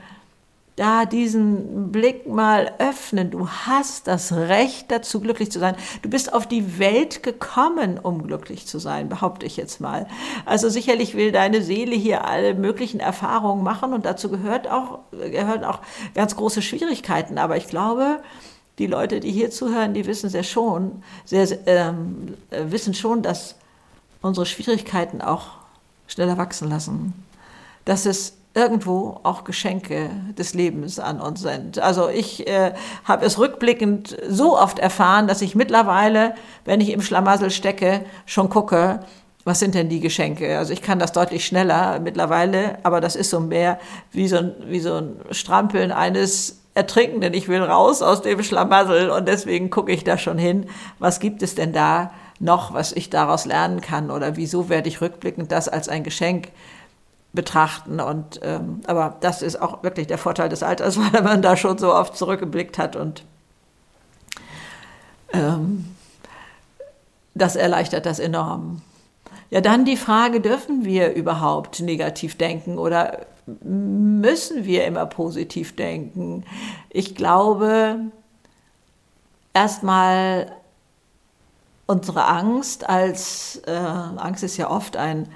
da 0.78 1.06
diesen 1.06 1.92
Blick 1.92 2.28
mal 2.28 2.72
öffnen. 2.78 3.32
Du 3.32 3.50
hast 3.50 4.08
das 4.08 4.32
Recht 4.32 4.92
dazu, 4.92 5.20
glücklich 5.20 5.52
zu 5.52 5.60
sein. 5.60 5.76
Du 6.04 6.10
bist 6.10 6.32
auf 6.32 6.48
die 6.48 6.78
Welt 6.78 7.24
gekommen, 7.24 8.00
um 8.00 8.28
glücklich 8.28 8.68
zu 8.68 8.78
sein, 8.78 9.10
behaupte 9.10 9.48
ich 9.48 9.58
jetzt 9.58 9.82
mal. 9.82 10.08
Also 10.46 10.70
sicherlich 10.70 11.16
will 11.16 11.32
deine 11.32 11.64
Seele 11.64 11.96
hier 11.96 12.26
alle 12.26 12.54
möglichen 12.54 13.00
Erfahrungen 13.00 13.64
machen 13.64 13.92
und 13.92 14.06
dazu 14.06 14.30
gehört 14.30 14.70
auch, 14.70 15.00
gehören 15.12 15.64
auch 15.64 15.80
ganz 16.14 16.36
große 16.36 16.62
Schwierigkeiten. 16.62 17.40
Aber 17.40 17.58
ich 17.58 17.68
glaube, 17.68 18.22
die 18.78 18.88
Leute, 18.88 19.20
die 19.20 19.32
hier 19.32 19.50
zuhören, 19.50 19.96
die 19.96 20.06
wissen 20.06 20.30
sehr 20.30 20.44
schon, 20.44 21.02
sehr, 21.26 21.48
ähm, 21.66 22.36
wissen 22.52 22.94
schon, 22.94 23.24
dass 23.24 23.56
unsere 24.22 24.46
Schwierigkeiten 24.46 25.22
auch 25.24 25.48
schneller 26.06 26.38
wachsen 26.38 26.70
lassen. 26.70 27.26
Dass 27.84 28.06
es 28.06 28.38
irgendwo 28.58 29.20
auch 29.22 29.44
Geschenke 29.44 30.10
des 30.38 30.56
Lebens 30.56 31.00
an 31.00 31.22
uns 31.22 31.42
sind. 31.42 31.78
Also 31.80 32.10
ich 32.10 32.48
äh, 32.48 32.74
habe 33.06 33.26
es 33.26 33.38
rückblickend 33.38 34.18
so 34.28 34.58
oft 34.58 34.80
erfahren, 34.80 35.28
dass 35.28 35.44
ich 35.44 35.54
mittlerweile, 35.54 36.34
wenn 36.66 36.82
ich 36.82 36.90
im 36.90 37.02
Schlamassel 37.02 37.52
stecke, 37.52 38.04
schon 38.26 38.50
gucke, 38.50 39.02
was 39.46 39.60
sind 39.60 39.76
denn 39.76 39.90
die 39.90 40.00
Geschenke? 40.00 40.58
Also 40.58 40.74
ich 40.74 40.82
kann 40.82 40.98
das 41.00 41.12
deutlich 41.12 41.46
schneller 41.46 42.00
mittlerweile, 42.00 42.80
aber 42.84 43.00
das 43.00 43.16
ist 43.16 43.30
so 43.30 43.40
mehr 43.40 43.80
wie 44.12 44.28
so 44.28 44.38
ein, 44.38 44.56
wie 44.66 44.80
so 44.80 44.96
ein 44.96 45.16
Strampeln 45.32 45.92
eines 45.92 46.60
Ertrinkenden. 46.74 47.34
Ich 47.34 47.48
will 47.48 47.62
raus 47.62 48.02
aus 48.02 48.24
dem 48.24 48.44
Schlamassel 48.44 49.12
und 49.12 49.28
deswegen 49.28 49.70
gucke 49.70 49.92
ich 49.92 50.04
da 50.04 50.18
schon 50.18 50.38
hin, 50.40 50.66
was 51.00 51.20
gibt 51.20 51.44
es 51.44 51.54
denn 51.54 51.74
da 51.74 52.12
noch, 52.40 52.74
was 52.74 52.92
ich 52.92 53.10
daraus 53.10 53.46
lernen 53.46 53.82
kann 53.82 54.12
oder 54.12 54.36
wieso 54.36 54.68
werde 54.68 54.90
ich 54.90 55.00
rückblickend 55.00 55.52
das 55.52 55.70
als 55.70 55.90
ein 55.90 56.04
Geschenk 56.04 56.50
betrachten. 57.38 58.02
Und, 58.02 58.42
ähm, 58.42 58.82
aber 58.88 59.16
das 59.22 59.42
ist 59.42 59.62
auch 59.62 59.84
wirklich 59.84 60.08
der 60.08 60.18
Vorteil 60.18 60.50
des 60.50 60.64
Alters, 60.64 60.98
weil 61.14 61.22
man 61.22 61.42
da 61.42 61.56
schon 61.56 61.78
so 61.78 61.94
oft 61.94 62.18
zurückgeblickt 62.18 62.78
hat 62.78 62.98
und 62.98 63.24
ähm, 65.32 65.86
das 67.36 67.56
erleichtert 67.56 68.06
das 68.06 68.20
enorm. 68.20 68.82
Ja, 69.50 69.62
dann 69.62 69.86
die 69.86 69.96
Frage, 69.96 70.42
dürfen 70.42 70.84
wir 70.84 71.14
überhaupt 71.14 71.80
negativ 71.80 72.38
denken 72.38 72.78
oder 72.80 73.26
müssen 73.62 74.66
wir 74.66 74.86
immer 74.86 75.06
positiv 75.06 75.76
denken? 75.76 76.44
Ich 76.90 77.16
glaube, 77.16 78.00
erstmal 79.54 80.52
unsere 81.86 82.26
Angst 82.26 82.90
als, 82.90 83.62
äh, 83.68 83.72
Angst 83.72 84.44
ist 84.44 84.58
ja 84.58 84.70
oft 84.70 84.98
ein, 84.98 85.30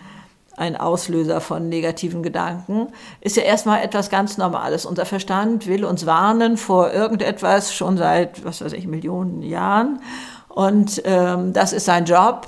ein 0.62 0.78
Auslöser 0.78 1.42
von 1.42 1.70
negativen 1.70 2.22
Gedanken, 2.22 2.90
ist 3.20 3.36
ja 3.36 3.42
erstmal 3.42 3.84
etwas 3.84 4.12
ganz 4.12 4.38
Normales. 4.38 4.86
Unser 4.86 5.08
Verstand 5.08 5.66
will 5.66 5.84
uns 5.84 6.06
warnen 6.06 6.56
vor 6.56 6.92
irgendetwas 6.92 7.74
schon 7.74 7.98
seit, 7.98 8.46
was 8.46 8.64
weiß 8.64 8.74
ich, 8.74 8.86
Millionen 8.86 9.42
Jahren. 9.42 10.02
Und 10.50 11.02
ähm, 11.06 11.52
das 11.54 11.74
ist 11.74 11.86
sein 11.86 12.06
Job. 12.06 12.48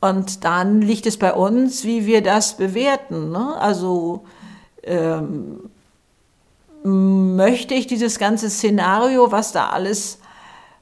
Und 0.00 0.44
dann 0.44 0.80
liegt 0.82 1.06
es 1.06 1.18
bei 1.18 1.32
uns, 1.32 1.84
wie 1.84 2.04
wir 2.04 2.20
das 2.20 2.56
bewerten. 2.56 3.30
Ne? 3.30 3.54
Also 3.60 4.24
ähm, 4.82 5.70
möchte 6.82 7.74
ich 7.74 7.86
dieses 7.86 8.18
ganze 8.18 8.50
Szenario, 8.50 9.30
was 9.30 9.52
da 9.52 9.68
alles 9.68 10.18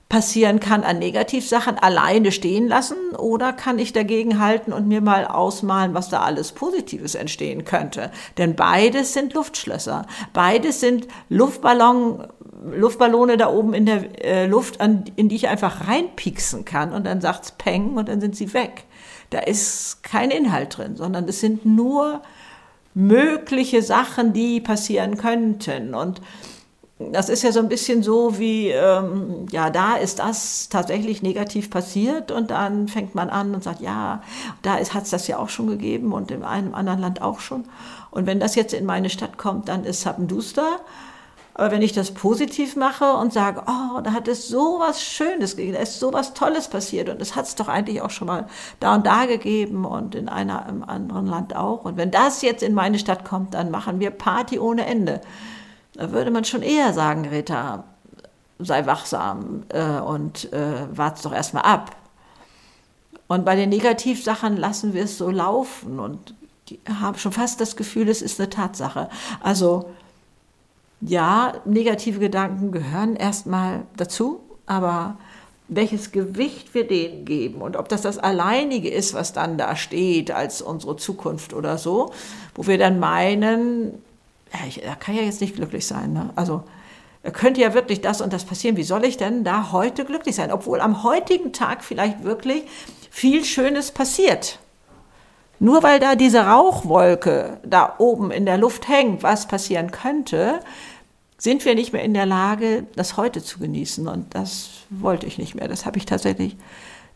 passieren 0.08 0.60
kann 0.60 0.84
an 0.84 0.98
Negativsachen, 0.98 1.78
alleine 1.78 2.30
stehen 2.30 2.68
lassen 2.68 2.96
oder 3.18 3.52
kann 3.52 3.78
ich 3.78 3.92
dagegen 3.92 4.38
halten 4.38 4.72
und 4.72 4.86
mir 4.86 5.00
mal 5.00 5.24
ausmalen, 5.26 5.94
was 5.94 6.08
da 6.08 6.20
alles 6.20 6.52
Positives 6.52 7.16
entstehen 7.16 7.64
könnte. 7.64 8.12
Denn 8.38 8.54
beides 8.54 9.14
sind 9.14 9.34
Luftschlösser. 9.34 10.06
Beides 10.32 10.78
sind 10.78 11.08
Luftballon, 11.28 12.24
Luftballone 12.72 13.36
da 13.36 13.50
oben 13.50 13.74
in 13.74 13.84
der 13.84 14.24
äh, 14.24 14.46
Luft, 14.46 14.80
an, 14.80 15.04
in 15.16 15.28
die 15.28 15.36
ich 15.36 15.48
einfach 15.48 15.88
reinpieksen 15.88 16.64
kann 16.64 16.92
und 16.92 17.04
dann 17.04 17.20
sagt's 17.20 17.52
Peng 17.52 17.94
und 17.96 18.08
dann 18.08 18.20
sind 18.20 18.36
sie 18.36 18.54
weg. 18.54 18.84
Da 19.30 19.40
ist 19.40 20.04
kein 20.04 20.30
Inhalt 20.30 20.78
drin, 20.78 20.94
sondern 20.94 21.28
es 21.28 21.40
sind 21.40 21.66
nur 21.66 22.22
mögliche 22.94 23.82
Sachen, 23.82 24.32
die 24.32 24.60
passieren 24.60 25.16
könnten. 25.16 25.94
Und 25.94 26.22
das 26.98 27.28
ist 27.28 27.42
ja 27.42 27.52
so 27.52 27.60
ein 27.60 27.68
bisschen 27.68 28.02
so 28.02 28.38
wie, 28.38 28.70
ähm, 28.70 29.46
ja, 29.50 29.68
da 29.68 29.96
ist 29.96 30.18
das 30.18 30.70
tatsächlich 30.70 31.22
negativ 31.22 31.68
passiert 31.68 32.30
und 32.30 32.50
dann 32.50 32.88
fängt 32.88 33.14
man 33.14 33.28
an 33.28 33.54
und 33.54 33.62
sagt, 33.62 33.80
ja, 33.80 34.22
da 34.62 34.76
hat 34.76 35.02
es 35.02 35.10
das 35.10 35.26
ja 35.26 35.38
auch 35.38 35.50
schon 35.50 35.66
gegeben 35.66 36.12
und 36.14 36.30
in 36.30 36.42
einem 36.42 36.74
anderen 36.74 37.00
Land 37.00 37.20
auch 37.20 37.40
schon. 37.40 37.64
Und 38.10 38.26
wenn 38.26 38.40
das 38.40 38.54
jetzt 38.54 38.72
in 38.72 38.86
meine 38.86 39.10
Stadt 39.10 39.36
kommt, 39.36 39.68
dann 39.68 39.84
ist 39.84 40.00
Sappenduster. 40.00 40.80
Aber 41.52 41.70
wenn 41.70 41.82
ich 41.82 41.92
das 41.92 42.12
positiv 42.12 42.76
mache 42.76 43.12
und 43.14 43.32
sage, 43.32 43.62
oh, 43.66 44.00
da 44.00 44.12
hat 44.12 44.28
es 44.28 44.48
so 44.48 44.76
was 44.78 45.02
Schönes 45.02 45.56
gegeben, 45.56 45.74
da 45.74 45.82
ist 45.82 46.00
so 46.00 46.12
was 46.12 46.32
Tolles 46.34 46.68
passiert 46.68 47.08
und 47.08 47.20
es 47.20 47.34
hat 47.34 47.46
es 47.46 47.54
doch 47.54 47.68
eigentlich 47.68 48.02
auch 48.02 48.10
schon 48.10 48.26
mal 48.26 48.46
da 48.80 48.94
und 48.94 49.06
da 49.06 49.26
gegeben 49.26 49.84
und 49.84 50.14
in 50.14 50.28
einer, 50.28 50.66
im 50.68 50.82
anderen 50.82 51.26
Land 51.26 51.56
auch. 51.56 51.84
Und 51.84 51.98
wenn 51.98 52.10
das 52.10 52.40
jetzt 52.40 52.62
in 52.62 52.74
meine 52.74 52.98
Stadt 52.98 53.24
kommt, 53.24 53.54
dann 53.54 53.70
machen 53.70 54.00
wir 54.00 54.10
Party 54.10 54.58
ohne 54.58 54.86
Ende. 54.86 55.20
Da 55.96 56.12
würde 56.12 56.30
man 56.30 56.44
schon 56.44 56.62
eher 56.62 56.92
sagen, 56.92 57.22
Greta, 57.22 57.84
sei 58.58 58.86
wachsam 58.86 59.64
äh, 59.70 60.00
und 60.00 60.52
äh, 60.52 60.86
warte 60.92 61.22
doch 61.22 61.32
erstmal 61.32 61.64
ab. 61.64 61.96
Und 63.28 63.44
bei 63.44 63.56
den 63.56 63.70
Negativsachen 63.70 64.56
lassen 64.56 64.94
wir 64.94 65.04
es 65.04 65.18
so 65.18 65.30
laufen 65.30 65.98
und 65.98 66.34
haben 67.00 67.18
schon 67.18 67.32
fast 67.32 67.60
das 67.60 67.76
Gefühl, 67.76 68.08
es 68.08 68.22
ist 68.22 68.40
eine 68.40 68.50
Tatsache. 68.50 69.08
Also 69.40 69.90
ja, 71.00 71.54
negative 71.64 72.18
Gedanken 72.18 72.72
gehören 72.72 73.16
erstmal 73.16 73.82
dazu, 73.96 74.40
aber 74.66 75.16
welches 75.68 76.12
Gewicht 76.12 76.74
wir 76.74 76.86
denen 76.86 77.24
geben 77.24 77.60
und 77.60 77.76
ob 77.76 77.88
das 77.88 78.00
das 78.00 78.18
alleinige 78.18 78.88
ist, 78.88 79.14
was 79.14 79.32
dann 79.32 79.58
da 79.58 79.74
steht 79.74 80.30
als 80.30 80.62
unsere 80.62 80.96
Zukunft 80.96 81.52
oder 81.54 81.76
so, 81.76 82.12
wo 82.54 82.66
wir 82.66 82.78
dann 82.78 83.00
meinen, 83.00 84.02
ich, 84.68 84.82
er 84.82 84.96
kann 84.96 85.14
ja 85.14 85.22
jetzt 85.22 85.40
nicht 85.40 85.56
glücklich 85.56 85.86
sein. 85.86 86.12
Ne? 86.12 86.30
Also 86.36 86.62
könnte 87.32 87.60
ja 87.60 87.74
wirklich 87.74 88.00
das 88.00 88.20
und 88.20 88.32
das 88.32 88.44
passieren. 88.44 88.76
Wie 88.76 88.82
soll 88.82 89.04
ich 89.04 89.16
denn 89.16 89.44
da 89.44 89.72
heute 89.72 90.04
glücklich 90.04 90.36
sein? 90.36 90.52
Obwohl 90.52 90.80
am 90.80 91.02
heutigen 91.02 91.52
Tag 91.52 91.84
vielleicht 91.84 92.22
wirklich 92.22 92.64
viel 93.10 93.44
Schönes 93.44 93.90
passiert. 93.90 94.58
Nur 95.58 95.82
weil 95.82 96.00
da 96.00 96.14
diese 96.14 96.40
Rauchwolke 96.40 97.58
da 97.64 97.94
oben 97.98 98.30
in 98.30 98.44
der 98.44 98.58
Luft 98.58 98.88
hängt, 98.88 99.22
was 99.22 99.48
passieren 99.48 99.90
könnte, 99.90 100.60
sind 101.38 101.64
wir 101.64 101.74
nicht 101.74 101.92
mehr 101.92 102.02
in 102.02 102.14
der 102.14 102.26
Lage, 102.26 102.86
das 102.94 103.16
heute 103.16 103.42
zu 103.42 103.58
genießen. 103.58 104.06
Und 104.06 104.34
das 104.34 104.70
wollte 104.90 105.26
ich 105.26 105.38
nicht 105.38 105.54
mehr. 105.54 105.68
Das 105.68 105.86
habe 105.86 105.98
ich 105.98 106.06
tatsächlich 106.06 106.56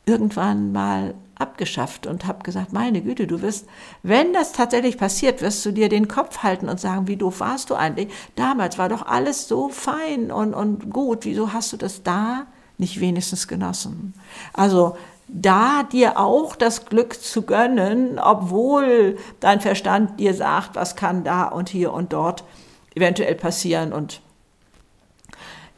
irgendwann 0.06 0.72
mal 0.72 1.14
abgeschafft 1.40 2.06
und 2.06 2.26
habe 2.26 2.42
gesagt, 2.42 2.72
meine 2.72 3.00
Güte, 3.00 3.26
du 3.26 3.40
wirst, 3.42 3.66
wenn 4.02 4.32
das 4.32 4.52
tatsächlich 4.52 4.98
passiert, 4.98 5.40
wirst 5.40 5.64
du 5.64 5.72
dir 5.72 5.88
den 5.88 6.08
Kopf 6.08 6.38
halten 6.42 6.68
und 6.68 6.78
sagen, 6.78 7.08
wie 7.08 7.16
doof 7.16 7.40
warst 7.40 7.70
du 7.70 7.74
eigentlich? 7.74 8.08
Damals 8.36 8.78
war 8.78 8.88
doch 8.88 9.06
alles 9.06 9.48
so 9.48 9.68
fein 9.68 10.30
und, 10.30 10.54
und 10.54 10.90
gut, 10.90 11.24
wieso 11.24 11.52
hast 11.52 11.72
du 11.72 11.76
das 11.76 12.02
da 12.02 12.46
nicht 12.78 13.00
wenigstens 13.00 13.48
genossen? 13.48 14.14
Also 14.52 14.96
da 15.28 15.84
dir 15.84 16.18
auch 16.18 16.56
das 16.56 16.86
Glück 16.86 17.14
zu 17.22 17.42
gönnen, 17.42 18.18
obwohl 18.18 19.16
dein 19.38 19.60
Verstand 19.60 20.18
dir 20.18 20.34
sagt, 20.34 20.76
was 20.76 20.96
kann 20.96 21.24
da 21.24 21.44
und 21.44 21.68
hier 21.68 21.92
und 21.92 22.12
dort 22.12 22.44
eventuell 22.94 23.36
passieren 23.36 23.92
und 23.92 24.20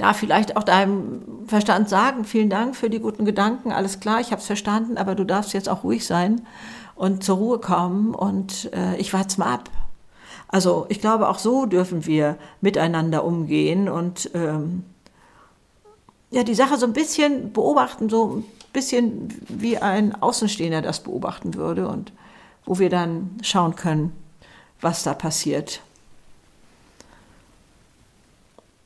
da 0.02 0.14
vielleicht 0.14 0.56
auch 0.56 0.64
deinem 0.64 1.22
Verstand 1.46 1.88
sagen, 1.88 2.24
vielen 2.24 2.50
Dank 2.50 2.74
für 2.74 2.90
die 2.90 2.98
guten 2.98 3.24
Gedanken, 3.24 3.70
alles 3.70 4.00
klar, 4.00 4.20
ich 4.20 4.32
habe 4.32 4.40
es 4.40 4.46
verstanden, 4.46 4.98
aber 4.98 5.14
du 5.14 5.22
darfst 5.22 5.52
jetzt 5.52 5.68
auch 5.68 5.84
ruhig 5.84 6.04
sein 6.04 6.42
und 6.96 7.22
zur 7.22 7.36
Ruhe 7.36 7.58
kommen 7.60 8.12
und 8.12 8.68
äh, 8.74 8.96
ich 8.96 9.12
warte 9.12 9.38
mal 9.38 9.54
ab. 9.54 9.70
Also 10.48 10.86
ich 10.88 11.00
glaube, 11.00 11.28
auch 11.28 11.38
so 11.38 11.66
dürfen 11.66 12.04
wir 12.04 12.36
miteinander 12.60 13.22
umgehen 13.24 13.88
und 13.88 14.28
ähm, 14.34 14.82
ja, 16.32 16.42
die 16.42 16.56
Sache 16.56 16.78
so 16.78 16.86
ein 16.86 16.92
bisschen 16.92 17.52
beobachten, 17.52 18.08
so 18.08 18.38
ein 18.38 18.44
bisschen 18.72 19.28
wie 19.48 19.78
ein 19.78 20.20
Außenstehender 20.20 20.82
das 20.82 20.98
beobachten 21.00 21.54
würde 21.54 21.86
und 21.86 22.12
wo 22.64 22.80
wir 22.80 22.90
dann 22.90 23.30
schauen 23.42 23.76
können, 23.76 24.12
was 24.80 25.04
da 25.04 25.14
passiert 25.14 25.80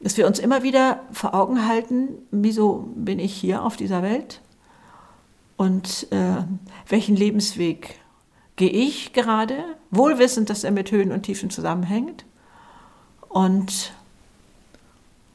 dass 0.07 0.17
wir 0.17 0.29
uns 0.29 0.39
immer 0.39 0.63
wieder 0.63 1.01
vor 1.11 1.35
Augen 1.35 1.67
halten, 1.67 2.11
wieso 2.31 2.93
bin 2.95 3.19
ich 3.19 3.35
hier 3.35 3.65
auf 3.65 3.77
dieser 3.77 4.05
Welt 4.05 4.41
und 5.57 6.07
äh, 6.13 6.45
welchen 6.87 7.17
Lebensweg 7.17 7.99
gehe 8.55 8.71
ich 8.71 9.13
gerade, 9.15 9.57
wohlwissend, 9.91 10.49
dass 10.49 10.63
er 10.63 10.71
mit 10.71 10.93
Höhen 10.93 11.11
und 11.11 11.25
Tiefen 11.25 11.51
zusammenhängt 11.51 12.25
und, 13.29 13.95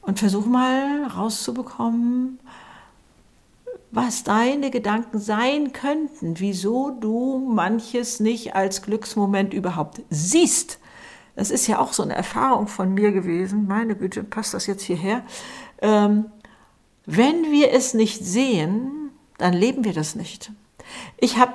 und 0.00 0.18
versuch 0.18 0.46
mal 0.46 1.04
rauszubekommen, 1.04 2.38
was 3.90 4.24
deine 4.24 4.70
Gedanken 4.70 5.18
sein 5.18 5.74
könnten, 5.74 6.40
wieso 6.40 6.92
du 6.92 7.46
manches 7.46 8.20
nicht 8.20 8.56
als 8.56 8.80
Glücksmoment 8.80 9.52
überhaupt 9.52 10.00
siehst 10.08 10.78
das 11.34 11.50
ist 11.50 11.66
ja 11.66 11.78
auch 11.78 11.92
so 11.92 12.02
eine 12.02 12.14
Erfahrung 12.14 12.66
von 12.66 12.92
mir 12.92 13.12
gewesen, 13.12 13.66
meine 13.66 13.96
Güte, 13.96 14.22
passt 14.22 14.54
das 14.54 14.66
jetzt 14.66 14.82
hierher? 14.82 15.22
Ähm, 15.80 16.26
wenn 17.06 17.50
wir 17.50 17.72
es 17.72 17.94
nicht 17.94 18.24
sehen, 18.24 19.10
dann 19.38 19.54
leben 19.54 19.84
wir 19.84 19.92
das 19.92 20.14
nicht. 20.14 20.52
Ich 21.18 21.38
habe 21.38 21.52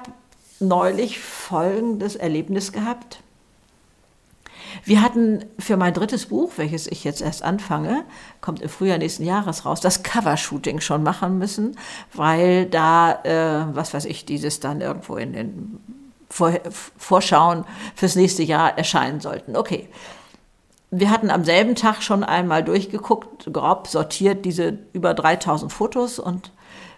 neulich 0.60 1.20
folgendes 1.20 2.16
Erlebnis 2.16 2.72
gehabt. 2.72 3.22
Wir 4.84 5.02
hatten 5.02 5.46
für 5.60 5.78
mein 5.78 5.94
drittes 5.94 6.28
Buch, 6.28 6.54
welches 6.58 6.88
ich 6.88 7.04
jetzt 7.04 7.22
erst 7.22 7.44
anfange, 7.44 8.04
kommt 8.42 8.62
im 8.62 8.70
Frühjahr 8.70 8.98
nächsten 8.98 9.24
Jahres 9.24 9.66
raus, 9.66 9.80
das 9.80 10.04
Covershooting 10.04 10.82
schon 10.82 11.04
machen 11.04 11.38
müssen, 11.38 11.78
weil 12.14 12.66
da, 12.66 13.24
äh, 13.24 13.76
was 13.76 13.94
weiß 13.94 14.06
ich, 14.06 14.26
dieses 14.26 14.60
dann 14.60 14.82
irgendwo 14.82 15.16
in 15.16 15.34
den 15.34 15.80
Vorschauen 16.30 17.66
fürs 17.96 18.16
nächste 18.16 18.44
Jahr 18.44 18.78
erscheinen 18.78 19.20
sollten. 19.20 19.56
Okay. 19.56 19.90
Wir 20.90 21.12
hatten 21.12 21.30
am 21.30 21.44
selben 21.44 21.76
Tag 21.76 22.02
schon 22.02 22.24
einmal 22.24 22.64
durchgeguckt, 22.64 23.52
grob 23.52 23.88
sortiert 23.88 24.46
diese 24.46 24.78
über 24.94 25.14
3000 25.14 25.72
Fotos 25.72 26.18
und 26.18 26.52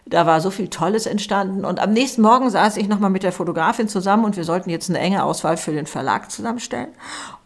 da 0.10 0.26
war 0.26 0.42
so 0.42 0.50
viel 0.50 0.70
Tolles 0.70 1.06
entstanden. 1.06 1.66
Und 1.66 1.80
am 1.80 1.94
nächsten 1.94 2.22
Morgen 2.22 2.50
saß 2.50 2.78
ich 2.78 2.88
nochmal 2.88 3.10
mit 3.10 3.24
der 3.24 3.32
Fotografin 3.32 3.88
zusammen 3.88 4.26
und 4.26 4.38
wir 4.38 4.44
sollten 4.44 4.70
jetzt 4.70 4.90
eine 4.90 5.00
enge 5.00 5.24
Auswahl 5.24 5.58
für 5.58 5.72
den 5.72 5.86
Verlag 5.86 6.32
zusammenstellen. 6.32 6.90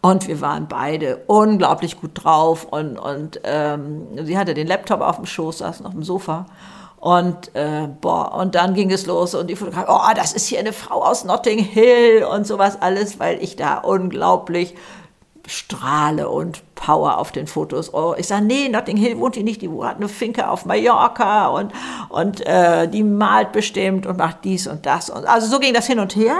Und 0.00 0.28
wir 0.28 0.40
waren 0.40 0.66
beide 0.68 1.22
unglaublich 1.26 2.00
gut 2.00 2.12
drauf 2.14 2.64
und, 2.64 2.98
und 2.98 3.40
ähm, 3.44 4.06
sie 4.24 4.38
hatte 4.38 4.54
den 4.54 4.66
Laptop 4.66 5.00
auf 5.00 5.16
dem 5.16 5.26
Schoß, 5.26 5.58
saßen 5.58 5.84
auf 5.84 5.92
dem 5.92 6.02
Sofa 6.02 6.46
und, 7.04 7.54
äh, 7.54 7.86
boah, 8.00 8.32
und 8.32 8.54
dann 8.54 8.72
ging 8.72 8.90
es 8.90 9.04
los 9.04 9.34
und 9.34 9.48
die 9.48 9.56
Fotografin, 9.56 9.94
oh, 9.94 10.14
das 10.16 10.32
ist 10.32 10.46
hier 10.46 10.58
eine 10.58 10.72
Frau 10.72 11.04
aus 11.04 11.26
Notting 11.26 11.58
Hill 11.58 12.24
und 12.24 12.46
sowas 12.46 12.80
alles, 12.80 13.20
weil 13.20 13.42
ich 13.42 13.56
da 13.56 13.76
unglaublich 13.76 14.74
strahle 15.46 16.30
und 16.30 16.62
Power 16.74 17.18
auf 17.18 17.30
den 17.30 17.46
Fotos. 17.46 17.92
Oh, 17.92 18.14
ich 18.16 18.26
sage, 18.26 18.46
nee, 18.46 18.70
Notting 18.70 18.96
Hill 18.96 19.18
wohnt 19.18 19.36
die 19.36 19.42
nicht, 19.42 19.60
die 19.60 19.68
hat 19.68 19.96
eine 19.96 20.08
Finke 20.08 20.48
auf 20.48 20.64
Mallorca 20.64 21.48
und, 21.48 21.74
und 22.08 22.40
äh, 22.46 22.88
die 22.88 23.02
malt 23.02 23.52
bestimmt 23.52 24.06
und 24.06 24.16
macht 24.16 24.38
dies 24.42 24.66
und 24.66 24.86
das. 24.86 25.10
Und, 25.10 25.26
also 25.26 25.46
so 25.46 25.58
ging 25.58 25.74
das 25.74 25.86
hin 25.86 25.98
und 25.98 26.16
her. 26.16 26.36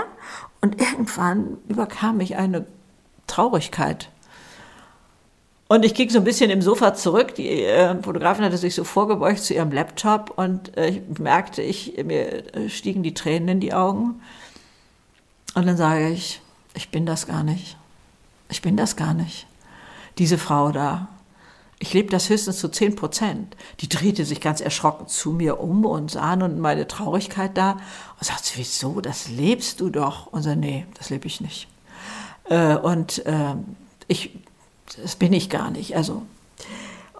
Und 0.63 0.81
irgendwann 0.81 1.59
überkam 1.69 2.17
mich 2.17 2.37
eine 2.37 2.65
Traurigkeit. 3.27 4.09
Und 5.67 5.85
ich 5.85 5.95
ging 5.95 6.11
so 6.11 6.19
ein 6.19 6.25
bisschen 6.25 6.51
im 6.51 6.61
Sofa 6.61 6.95
zurück. 6.95 7.35
Die 7.37 7.65
äh, 7.65 8.03
Fotografin 8.03 8.45
hatte 8.45 8.59
sich 8.59 8.75
so 8.75 8.85
vorgebeugt 8.85 9.41
zu 9.41 9.55
ihrem 9.55 9.73
Laptop 9.73 10.37
und 10.37 10.77
äh, 10.77 10.89
ich 10.89 11.19
merkte, 11.19 11.63
ich, 11.63 11.97
mir 12.05 12.55
äh, 12.55 12.69
stiegen 12.69 13.03
die 13.03 13.15
Tränen 13.15 13.49
in 13.49 13.61
die 13.61 13.73
Augen. 13.73 14.21
Und 15.55 15.67
dann 15.67 15.77
sage 15.77 16.11
ich, 16.11 16.41
ich 16.75 16.91
bin 16.91 17.07
das 17.07 17.27
gar 17.27 17.43
nicht. 17.43 17.77
Ich 18.51 18.61
bin 18.61 18.77
das 18.77 18.97
gar 18.97 19.15
nicht. 19.15 19.47
Diese 20.19 20.37
Frau 20.37 20.71
da. 20.71 21.09
Ich 21.79 21.93
lebe 21.93 22.11
das 22.11 22.29
höchstens 22.29 22.59
zu 22.59 22.69
10 22.69 22.97
Prozent. 22.97 23.57
Die 23.81 23.89
drehte 23.89 24.25
sich 24.25 24.41
ganz 24.41 24.61
erschrocken 24.61 25.09
zu 25.09 25.33
mir 25.33 25.61
um 25.61 25.85
und 25.85 26.11
sah 26.11 26.37
nun 26.37 26.61
meine 26.61 26.87
Traurigkeit 26.87 27.57
da 27.57 27.73
und 27.73 28.25
sagte, 28.25 28.53
wieso, 28.57 29.01
das 29.01 29.29
lebst 29.29 29.81
du 29.81 29.91
doch. 29.91 30.27
Und 30.27 30.43
so, 30.43 30.55
nee, 30.55 30.87
das 30.99 31.11
lebe 31.11 31.27
ich 31.27 31.41
nicht. 31.41 31.69
Äh, 32.49 32.77
und 32.77 33.25
äh, 33.27 33.55
ich 34.09 34.31
das 35.03 35.17
bin 35.17 35.33
ich 35.33 35.51
gar 35.51 35.71
nicht. 35.71 35.97
Also 35.97 36.23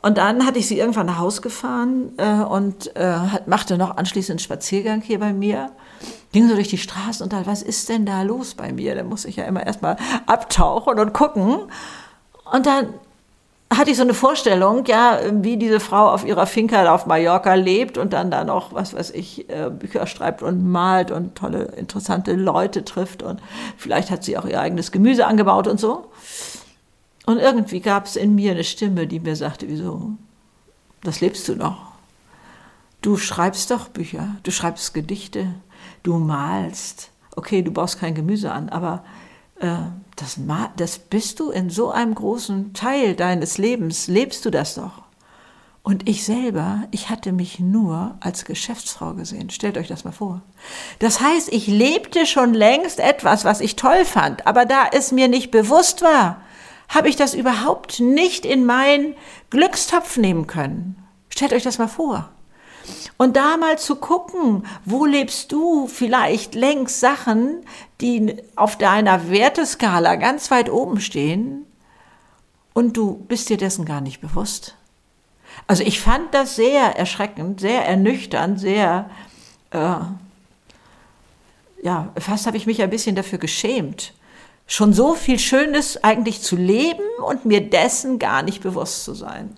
und 0.05 0.19
dann 0.19 0.45
hatte 0.45 0.59
ich 0.59 0.69
sie 0.69 0.79
irgendwann 0.79 1.07
nach 1.07 1.19
Hause 1.19 1.41
gefahren 1.41 2.13
äh, 2.19 2.43
und 2.45 2.95
äh, 2.95 3.17
machte 3.47 3.79
noch 3.79 3.97
anschließend 3.97 4.33
einen 4.33 4.39
Spaziergang 4.39 5.01
hier 5.01 5.19
bei 5.19 5.33
mir. 5.33 5.71
Ging 6.31 6.47
so 6.47 6.55
durch 6.55 6.69
die 6.69 6.77
Straße 6.77 7.25
und 7.25 7.33
dachte, 7.33 7.47
was 7.47 7.63
ist 7.63 7.89
denn 7.89 8.05
da 8.05 8.21
los 8.21 8.55
bei 8.55 8.71
mir? 8.71 8.95
Da 8.95 9.03
muss 9.03 9.25
ich 9.25 9.37
ja 9.37 9.45
immer 9.45 9.65
erstmal 9.65 9.97
abtauchen 10.27 10.99
und 10.99 11.15
gucken. 11.15 11.57
Und 12.53 12.67
dann 12.67 12.89
hatte 13.75 13.93
ich 13.93 13.97
so 13.97 14.03
eine 14.03 14.13
Vorstellung, 14.13 14.85
ja, 14.85 15.21
wie 15.33 15.57
diese 15.57 15.81
Frau 15.81 16.11
auf 16.11 16.27
ihrer 16.27 16.45
Finca 16.45 16.95
auf 16.95 17.07
Mallorca 17.07 17.55
lebt 17.55 17.97
und 17.97 18.13
dann 18.13 18.31
da 18.31 18.45
noch, 18.45 18.75
was 18.75 18.93
weiß 18.93 19.11
ich, 19.13 19.49
äh, 19.49 19.71
Bücher 19.71 20.07
schreibt 20.07 20.43
und 20.43 20.71
malt 20.71 21.13
und 21.13 21.35
tolle, 21.35 21.73
interessante 21.79 22.35
Leute 22.35 22.85
trifft 22.85 23.23
und 23.23 23.41
vielleicht 23.79 24.11
hat 24.11 24.23
sie 24.23 24.37
auch 24.37 24.45
ihr 24.45 24.61
eigenes 24.61 24.93
Gemüse 24.93 25.27
angebaut 25.27 25.67
und 25.67 25.81
so. 25.81 26.09
Und 27.27 27.39
irgendwie 27.39 27.81
gab 27.81 28.07
es 28.07 28.17
in 28.17 28.35
mir 28.35 28.53
eine 28.53 28.65
Stimme, 28.65 29.07
die 29.07 29.21
mir 29.21 29.37
sagte, 29.37 29.69
wieso? 29.69 30.13
Das 31.03 31.21
lebst 31.21 31.49
du 31.49 31.57
noch. 31.57 31.93
Du 33.01 33.17
schreibst 33.17 33.71
doch 33.71 33.89
Bücher, 33.89 34.37
du 34.43 34.51
schreibst 34.51 34.95
Gedichte, 34.95 35.55
du 36.03 36.19
malst. 36.19 37.11
Okay, 37.37 37.63
du 37.63 37.71
baust 37.71 37.99
kein 37.99 38.15
Gemüse 38.15 38.51
an, 38.53 38.69
aber 38.69 39.05
äh, 39.61 39.77
das, 40.17 40.39
das 40.77 40.99
bist 40.99 41.41
du 41.41 41.51
in 41.51 41.69
so 41.69 41.91
einem 41.91 42.15
großen 42.15 42.73
Teil 42.73 43.15
deines 43.15 43.59
Lebens, 43.59 44.07
lebst 44.07 44.45
du 44.45 44.51
das 44.51 44.75
doch. 44.75 45.03
Und 45.83 46.09
ich 46.09 46.25
selber, 46.25 46.85
ich 46.93 47.11
hatte 47.11 47.33
mich 47.33 47.61
nur 47.61 48.17
als 48.21 48.47
Geschäftsfrau 48.47 49.13
gesehen. 49.13 49.51
Stellt 49.51 49.77
euch 49.77 49.89
das 49.89 50.05
mal 50.05 50.13
vor. 50.13 50.41
Das 50.99 51.21
heißt, 51.21 51.53
ich 51.53 51.67
lebte 51.67 52.25
schon 52.25 52.55
längst 52.55 53.01
etwas, 53.01 53.45
was 53.45 53.61
ich 53.61 53.77
toll 53.77 54.07
fand, 54.07 54.47
aber 54.47 54.65
da 54.65 54.87
es 54.93 55.13
mir 55.13 55.29
nicht 55.29 55.51
bewusst 55.51 56.01
war, 56.01 56.41
habe 56.89 57.09
ich 57.09 57.17
das 57.17 57.35
überhaupt 57.35 58.01
nicht 58.01 58.45
in 58.45 58.67
meinen 58.67 59.15
Glückstopf 59.51 60.17
nehmen 60.17 60.47
können. 60.47 60.97
Stellt 61.29 61.53
euch 61.53 61.63
das 61.63 61.79
mal 61.79 61.89
vor. 61.89 62.31
Und 63.17 63.37
da 63.37 63.57
mal 63.57 63.79
zu 63.79 63.97
gucken, 63.97 64.67
wo 64.85 65.07
lebst 65.07 65.53
du 65.53 65.87
vielleicht 65.87 66.55
längst 66.55 67.01
Sachen, 67.01 67.65
die 68.01 68.37
auf 68.57 68.77
deiner 68.77 69.31
Werteskala 69.31 70.17
ganz 70.17 70.51
weit 70.51 70.71
oben 70.71 71.01
stehen 71.01 71.65
und 72.75 72.97
du 72.97 73.15
bist 73.29 73.49
dir 73.49 73.57
dessen 73.57 73.85
gar 73.85 74.01
nicht 74.01 74.21
bewusst. 74.21 74.77
Also 75.67 75.83
ich 75.85 76.01
fand 76.01 76.35
das 76.35 76.57
sehr 76.57 76.97
erschreckend, 76.97 77.61
sehr 77.61 77.87
ernüchternd, 77.87 78.61
sehr, 78.61 79.09
äh, 79.71 79.97
ja, 81.83 82.13
fast 82.19 82.47
habe 82.47 82.57
ich 82.57 82.67
mich 82.67 82.83
ein 82.83 82.91
bisschen 82.91 83.15
dafür 83.15 83.39
geschämt, 83.39 84.13
schon 84.67 84.93
so 84.93 85.15
viel 85.15 85.39
Schönes 85.39 86.03
eigentlich 86.03 86.43
zu 86.43 86.57
leben 86.57 87.05
und 87.27 87.45
mir 87.45 87.69
dessen 87.69 88.19
gar 88.19 88.43
nicht 88.43 88.63
bewusst 88.63 89.05
zu 89.05 89.15
sein. 89.15 89.57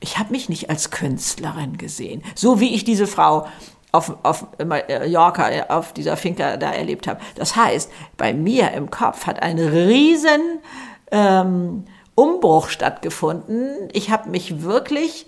Ich 0.00 0.18
habe 0.18 0.32
mich 0.32 0.48
nicht 0.48 0.68
als 0.70 0.90
Künstlerin 0.90 1.78
gesehen, 1.78 2.22
so 2.34 2.58
wie 2.58 2.74
ich 2.74 2.84
diese 2.84 3.06
Frau 3.06 3.46
auf, 3.92 4.16
auf 4.22 4.46
Mallorca, 4.64 5.66
auf 5.68 5.92
dieser 5.92 6.16
Finca 6.16 6.56
da 6.56 6.72
erlebt 6.72 7.06
habe. 7.06 7.20
Das 7.36 7.56
heißt, 7.56 7.90
bei 8.16 8.32
mir 8.32 8.72
im 8.72 8.90
Kopf 8.90 9.26
hat 9.26 9.42
ein 9.42 9.58
riesen 9.58 10.58
ähm, 11.10 11.84
Umbruch 12.14 12.68
stattgefunden. 12.68 13.88
Ich 13.92 14.10
habe 14.10 14.30
mich 14.30 14.62
wirklich 14.62 15.26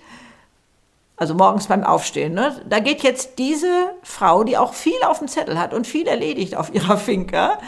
also 1.17 1.35
morgens 1.35 1.69
beim 1.69 1.85
Aufstehen, 1.85 2.35
ne? 2.35 2.61
da 2.69 2.81
geht 2.81 3.03
jetzt 3.03 3.39
diese 3.39 3.95
Frau, 4.03 4.43
die 4.43 4.59
auch 4.59 4.75
viel 4.75 5.01
auf 5.07 5.21
dem 5.21 5.29
Zettel 5.29 5.59
hat 5.59 5.73
und 5.73 5.87
viel 5.87 6.09
erledigt 6.09 6.57
auf 6.57 6.75
ihrer 6.75 6.97
Finca, 6.97 7.59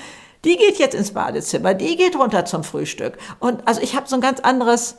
die 0.46 0.56
geht 0.56 0.78
jetzt 0.78 0.94
ins 0.94 1.12
Badezimmer, 1.12 1.74
die 1.74 1.96
geht 1.96 2.16
runter 2.16 2.44
zum 2.44 2.64
Frühstück. 2.64 3.18
Und 3.40 3.66
also 3.66 3.80
ich 3.82 3.96
habe 3.96 4.08
so 4.08 4.14
ein 4.14 4.22
ganz 4.22 4.40
anderes 4.40 4.96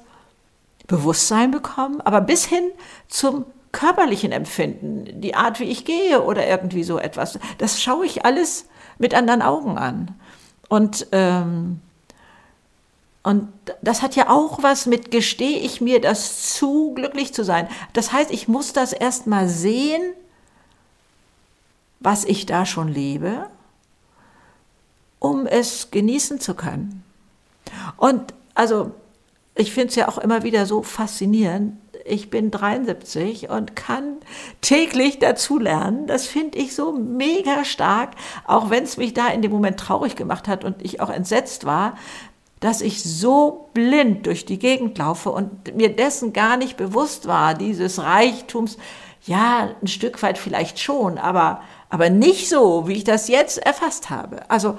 Bewusstsein 0.88 1.52
bekommen, 1.52 2.02
aber 2.02 2.22
bis 2.22 2.46
hin 2.46 2.70
zum 3.08 3.46
körperlichen 3.72 4.32
Empfinden, 4.32 5.22
die 5.22 5.36
Art, 5.36 5.60
wie 5.60 5.66
ich 5.66 5.86
gehe 5.86 6.22
oder 6.22 6.46
irgendwie 6.46 6.84
so 6.84 7.00
etwas, 7.00 7.40
das 7.58 7.82
schaue 7.82 8.06
ich 8.06 8.26
alles 8.26 8.68
mit 8.98 9.14
anderen 9.14 9.42
Augen 9.42 9.78
an. 9.78 10.16
Und, 10.68 11.08
ähm, 11.14 11.80
und 13.24 13.48
das 13.82 14.02
hat 14.02 14.16
ja 14.16 14.30
auch 14.30 14.64
was 14.64 14.86
mit, 14.86 15.12
gestehe 15.12 15.60
ich 15.60 15.80
mir 15.80 16.02
das 16.02 16.54
zu, 16.56 16.94
glücklich 16.94 17.34
zu 17.34 17.44
sein. 17.44 17.70
Das 17.94 18.12
heißt, 18.12 18.32
ich 18.32 18.48
muss 18.48 18.74
das 18.74 18.92
erst 18.92 19.28
mal 19.28 19.48
sehen, 19.48 20.02
was 22.00 22.26
ich 22.26 22.46
da 22.46 22.66
schon 22.66 22.90
lebe, 22.90 23.48
um 25.28 25.48
es 25.48 25.92
genießen 25.92 26.40
zu 26.40 26.54
können. 26.54 27.04
Und 27.98 28.34
also, 28.54 28.92
ich 29.56 29.72
finde 29.72 29.90
es 29.90 29.96
ja 29.96 30.08
auch 30.08 30.18
immer 30.18 30.44
wieder 30.44 30.66
so 30.66 30.84
faszinierend, 30.84 31.78
ich 32.08 32.30
bin 32.30 32.52
73 32.52 33.50
und 33.50 33.76
kann 33.76 34.18
täglich 34.62 35.20
dazulernen. 35.20 36.08
Das 36.08 36.26
finde 36.26 36.58
ich 36.58 36.74
so 36.74 36.94
mega 36.94 37.66
stark, 37.66 38.12
auch 38.46 38.70
wenn 38.70 38.84
es 38.84 38.98
mich 38.98 39.14
da 39.14 39.28
in 39.28 39.42
dem 39.42 39.52
Moment 39.52 39.80
traurig 39.80 40.16
gemacht 40.16 40.48
hat 40.48 40.64
und 40.64 40.84
ich 40.84 41.02
auch 41.02 41.10
entsetzt 41.10 41.66
war, 41.66 41.98
dass 42.60 42.82
ich 42.82 43.04
so 43.04 43.70
blind 43.74 44.26
durch 44.26 44.46
die 44.46 44.58
Gegend 44.58 44.98
laufe 44.98 45.30
und 45.30 45.76
mir 45.76 45.96
dessen 45.96 46.34
gar 46.34 46.58
nicht 46.58 46.78
bewusst 46.78 47.28
war, 47.28 47.54
dieses 47.54 48.00
Reichtums. 48.00 48.78
Ja, 49.26 49.70
ein 49.82 49.88
Stück 49.88 50.22
weit 50.24 50.38
vielleicht 50.38 50.80
schon, 50.80 51.18
aber, 51.18 51.62
aber 51.90 52.10
nicht 52.10 52.50
so, 52.50 52.88
wie 52.88 52.94
ich 52.94 53.04
das 53.04 53.28
jetzt 53.28 53.58
erfasst 53.60 54.10
habe. 54.10 54.50
Also 54.50 54.78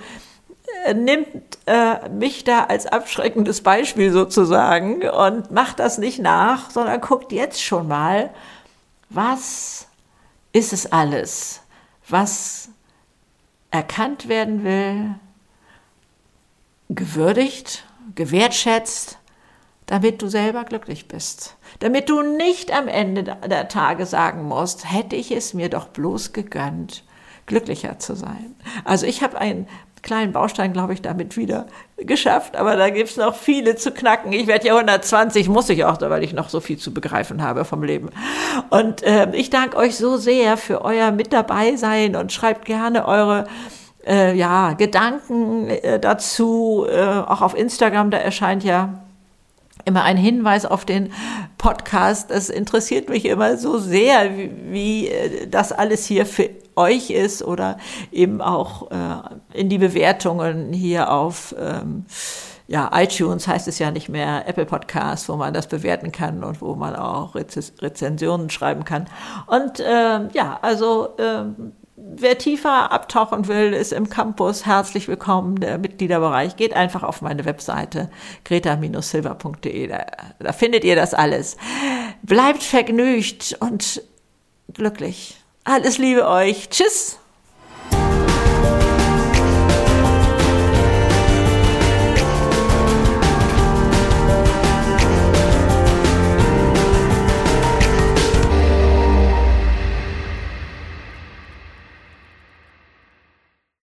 nimmt 0.94 1.58
äh, 1.66 2.08
mich 2.08 2.44
da 2.44 2.64
als 2.64 2.86
abschreckendes 2.86 3.62
Beispiel 3.62 4.12
sozusagen 4.12 5.08
und 5.08 5.50
macht 5.50 5.78
das 5.78 5.98
nicht 5.98 6.18
nach, 6.20 6.70
sondern 6.70 7.00
guckt 7.00 7.32
jetzt 7.32 7.62
schon 7.62 7.88
mal, 7.88 8.30
was 9.10 9.86
ist 10.52 10.72
es 10.72 10.90
alles, 10.90 11.60
was 12.08 12.70
erkannt 13.70 14.28
werden 14.28 14.64
will, 14.64 15.14
gewürdigt, 16.88 17.84
gewertschätzt, 18.14 19.18
damit 19.86 20.20
du 20.20 20.28
selber 20.28 20.64
glücklich 20.64 21.08
bist. 21.08 21.56
Damit 21.80 22.08
du 22.08 22.22
nicht 22.22 22.72
am 22.72 22.88
Ende 22.88 23.22
der 23.46 23.68
Tage 23.68 24.06
sagen 24.06 24.44
musst, 24.44 24.90
hätte 24.90 25.16
ich 25.16 25.30
es 25.32 25.54
mir 25.54 25.68
doch 25.68 25.88
bloß 25.88 26.32
gegönnt, 26.32 27.04
glücklicher 27.46 27.98
zu 27.98 28.14
sein. 28.14 28.54
Also 28.84 29.06
ich 29.06 29.22
habe 29.22 29.38
ein 29.38 29.66
kleinen 30.02 30.32
Baustein, 30.32 30.72
glaube 30.72 30.92
ich, 30.92 31.02
damit 31.02 31.36
wieder 31.36 31.66
geschafft. 31.96 32.56
Aber 32.56 32.76
da 32.76 32.90
gibt 32.90 33.10
es 33.10 33.16
noch 33.16 33.34
viele 33.34 33.76
zu 33.76 33.90
knacken. 33.90 34.32
Ich 34.32 34.46
werde 34.46 34.66
ja 34.66 34.74
120, 34.74 35.48
muss 35.48 35.68
ich 35.68 35.84
auch, 35.84 36.00
weil 36.00 36.24
ich 36.24 36.32
noch 36.32 36.48
so 36.48 36.60
viel 36.60 36.78
zu 36.78 36.92
begreifen 36.94 37.42
habe 37.42 37.64
vom 37.64 37.82
Leben. 37.82 38.10
Und 38.70 39.02
äh, 39.02 39.30
ich 39.32 39.50
danke 39.50 39.76
euch 39.76 39.96
so 39.96 40.16
sehr 40.16 40.56
für 40.56 40.82
euer 40.84 41.10
Mit 41.10 41.32
dabei 41.32 41.76
sein 41.76 42.16
und 42.16 42.32
schreibt 42.32 42.64
gerne 42.64 43.06
eure 43.06 43.46
äh, 44.06 44.36
ja, 44.36 44.72
Gedanken 44.74 45.68
äh, 45.68 45.98
dazu. 45.98 46.86
Äh, 46.88 47.02
auch 47.02 47.42
auf 47.42 47.56
Instagram, 47.56 48.10
da 48.10 48.18
erscheint 48.18 48.64
ja 48.64 49.07
immer 49.88 50.04
ein 50.04 50.16
Hinweis 50.16 50.64
auf 50.64 50.84
den 50.84 51.12
Podcast. 51.56 52.30
Das 52.30 52.48
interessiert 52.48 53.08
mich 53.08 53.24
immer 53.24 53.56
so 53.56 53.78
sehr, 53.78 54.36
wie, 54.36 54.50
wie 54.70 55.08
äh, 55.08 55.48
das 55.48 55.72
alles 55.72 56.06
hier 56.06 56.26
für 56.26 56.50
euch 56.76 57.10
ist 57.10 57.42
oder 57.42 57.78
eben 58.12 58.40
auch 58.40 58.90
äh, 58.90 59.58
in 59.58 59.68
die 59.68 59.78
Bewertungen 59.78 60.72
hier 60.72 61.10
auf 61.10 61.54
ähm, 61.58 62.04
ja, 62.68 62.90
iTunes 62.92 63.48
heißt 63.48 63.66
es 63.66 63.78
ja 63.78 63.90
nicht 63.90 64.10
mehr 64.10 64.46
Apple 64.46 64.66
Podcast, 64.66 65.30
wo 65.30 65.36
man 65.36 65.54
das 65.54 65.68
bewerten 65.68 66.12
kann 66.12 66.44
und 66.44 66.60
wo 66.60 66.74
man 66.74 66.94
auch 66.94 67.34
Rez 67.34 67.72
Rezensionen 67.80 68.50
schreiben 68.50 68.84
kann. 68.84 69.06
Und 69.46 69.82
ähm, 69.84 70.28
ja, 70.34 70.58
also 70.60 71.08
ähm, 71.18 71.72
wer 72.16 72.38
tiefer 72.38 72.92
abtauchen 72.92 73.48
will, 73.48 73.72
ist 73.72 73.92
im 73.92 74.08
Campus 74.08 74.66
herzlich 74.66 75.08
willkommen. 75.08 75.56
Der 75.56 75.78
Mitgliederbereich 75.78 76.56
geht 76.56 76.74
einfach 76.74 77.02
auf 77.02 77.22
meine 77.22 77.44
Webseite 77.44 78.10
greta-silver.de. 78.44 79.86
Da, 79.86 80.06
da 80.38 80.52
findet 80.52 80.84
ihr 80.84 80.96
das 80.96 81.14
alles. 81.14 81.56
Bleibt 82.22 82.62
vergnügt 82.62 83.56
und 83.60 84.02
glücklich. 84.72 85.36
Alles 85.64 85.98
Liebe 85.98 86.26
euch. 86.26 86.70
Tschüss. 86.70 87.18